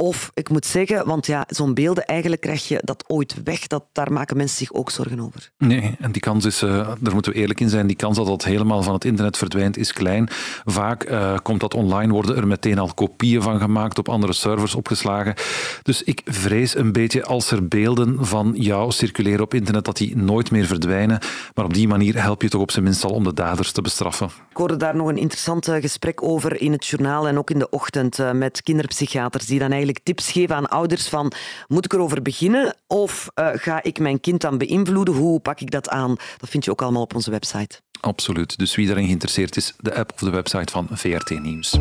Of 0.00 0.30
ik 0.34 0.48
moet 0.48 0.66
zeggen, 0.66 1.06
want 1.06 1.26
ja, 1.26 1.44
zo'n 1.48 1.74
beelden, 1.74 2.04
eigenlijk 2.04 2.40
krijg 2.40 2.68
je 2.68 2.80
dat 2.84 3.04
ooit 3.06 3.34
weg. 3.44 3.66
Dat, 3.66 3.84
daar 3.92 4.12
maken 4.12 4.36
mensen 4.36 4.56
zich 4.56 4.72
ook 4.72 4.90
zorgen 4.90 5.20
over. 5.20 5.50
Nee, 5.58 5.96
en 6.00 6.12
die 6.12 6.20
kans 6.20 6.44
is, 6.44 6.62
uh, 6.62 6.70
daar 7.00 7.14
moeten 7.14 7.32
we 7.32 7.38
eerlijk 7.38 7.60
in 7.60 7.68
zijn, 7.68 7.86
die 7.86 7.96
kans 7.96 8.16
dat 8.16 8.26
dat 8.26 8.44
helemaal 8.44 8.82
van 8.82 8.94
het 8.94 9.04
internet 9.04 9.36
verdwijnt 9.36 9.76
is 9.76 9.92
klein. 9.92 10.28
Vaak 10.64 11.10
uh, 11.10 11.36
komt 11.42 11.60
dat 11.60 11.74
online, 11.74 12.12
worden 12.12 12.36
er 12.36 12.46
meteen 12.46 12.78
al 12.78 12.94
kopieën 12.94 13.42
van 13.42 13.60
gemaakt, 13.60 13.98
op 13.98 14.08
andere 14.08 14.32
servers 14.32 14.74
opgeslagen. 14.74 15.34
Dus 15.82 16.02
ik 16.02 16.20
vrees 16.24 16.76
een 16.76 16.92
beetje 16.92 17.24
als 17.24 17.50
er 17.50 17.68
beelden 17.68 18.26
van 18.26 18.52
jou 18.56 18.92
circuleren 18.92 19.44
op 19.44 19.54
internet, 19.54 19.84
dat 19.84 19.96
die 19.96 20.16
nooit 20.16 20.50
meer 20.50 20.66
verdwijnen. 20.66 21.18
Maar 21.54 21.64
op 21.64 21.74
die 21.74 21.88
manier 21.88 22.22
help 22.22 22.42
je 22.42 22.48
toch 22.48 22.60
op 22.60 22.70
zijn 22.70 22.84
minst 22.84 23.04
al 23.04 23.10
om 23.10 23.24
de 23.24 23.34
daders 23.34 23.72
te 23.72 23.82
bestraffen. 23.82 24.26
Ik 24.50 24.56
hoorde 24.56 24.76
daar 24.76 24.96
nog 24.96 25.08
een 25.08 25.16
interessant 25.16 25.68
gesprek 25.80 26.22
over 26.22 26.60
in 26.60 26.72
het 26.72 26.86
journaal 26.86 27.28
en 27.28 27.38
ook 27.38 27.50
in 27.50 27.58
de 27.58 27.70
ochtend 27.70 28.18
uh, 28.18 28.32
met 28.32 28.62
kinderpsychiaters 28.62 29.46
die 29.46 29.58
dan 29.58 29.68
eigenlijk 29.68 29.88
tips 29.98 30.30
geven 30.32 30.56
aan 30.56 30.68
ouders 30.68 31.08
van 31.08 31.32
moet 31.68 31.84
ik 31.84 31.92
erover 31.92 32.22
beginnen 32.22 32.76
of 32.86 33.28
uh, 33.34 33.48
ga 33.52 33.82
ik 33.82 33.98
mijn 33.98 34.20
kind 34.20 34.40
dan 34.40 34.58
beïnvloeden? 34.58 35.14
Hoe 35.14 35.40
pak 35.40 35.60
ik 35.60 35.70
dat 35.70 35.88
aan? 35.88 36.16
Dat 36.38 36.48
vind 36.48 36.64
je 36.64 36.70
ook 36.70 36.82
allemaal 36.82 37.02
op 37.02 37.14
onze 37.14 37.30
website. 37.30 37.80
Absoluut. 38.00 38.58
Dus 38.58 38.74
wie 38.74 38.86
daarin 38.86 39.04
geïnteresseerd 39.04 39.56
is, 39.56 39.74
de 39.78 39.94
app 39.94 40.12
of 40.12 40.18
de 40.18 40.30
website 40.30 40.72
van 40.72 40.88
VRT 40.90 41.42
Nieuws. 41.42 41.78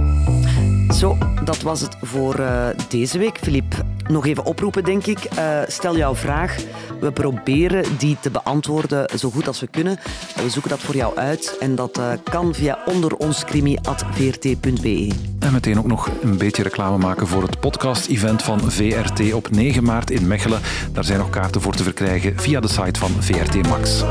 Zo, 0.99 1.17
dat 1.43 1.61
was 1.61 1.81
het 1.81 1.95
voor 2.01 2.39
uh, 2.39 2.69
deze 2.89 3.17
week, 3.17 3.37
Filip. 3.37 3.83
Nog 4.09 4.25
even 4.25 4.45
oproepen, 4.45 4.83
denk 4.83 5.05
ik. 5.05 5.19
Uh, 5.37 5.59
stel 5.67 5.97
jouw 5.97 6.15
vraag. 6.15 6.57
We 6.99 7.11
proberen 7.11 7.97
die 7.97 8.17
te 8.19 8.29
beantwoorden 8.29 9.19
zo 9.19 9.29
goed 9.29 9.47
als 9.47 9.59
we 9.59 9.67
kunnen. 9.67 9.99
We 10.35 10.49
zoeken 10.49 10.69
dat 10.69 10.79
voor 10.79 10.95
jou 10.95 11.17
uit 11.17 11.57
en 11.59 11.75
dat 11.75 11.97
uh, 11.97 12.11
kan 12.23 12.53
via 12.53 12.79
onderonskrimi.vrt.be. 12.85 15.11
En 15.39 15.53
meteen 15.53 15.79
ook 15.79 15.87
nog 15.87 16.09
een 16.21 16.37
beetje 16.37 16.63
reclame 16.63 16.97
maken 16.97 17.27
voor 17.27 17.41
het 17.41 17.59
podcast-event 17.59 18.43
van 18.43 18.71
VRT 18.71 19.33
op 19.33 19.51
9 19.51 19.83
maart 19.83 20.11
in 20.11 20.27
Mechelen. 20.27 20.59
Daar 20.93 21.03
zijn 21.03 21.19
nog 21.19 21.29
kaarten 21.29 21.61
voor 21.61 21.73
te 21.73 21.83
verkrijgen 21.83 22.39
via 22.39 22.59
de 22.59 22.67
site 22.67 22.99
van 22.99 23.11
VRT 23.19 23.67
Max. 23.67 24.03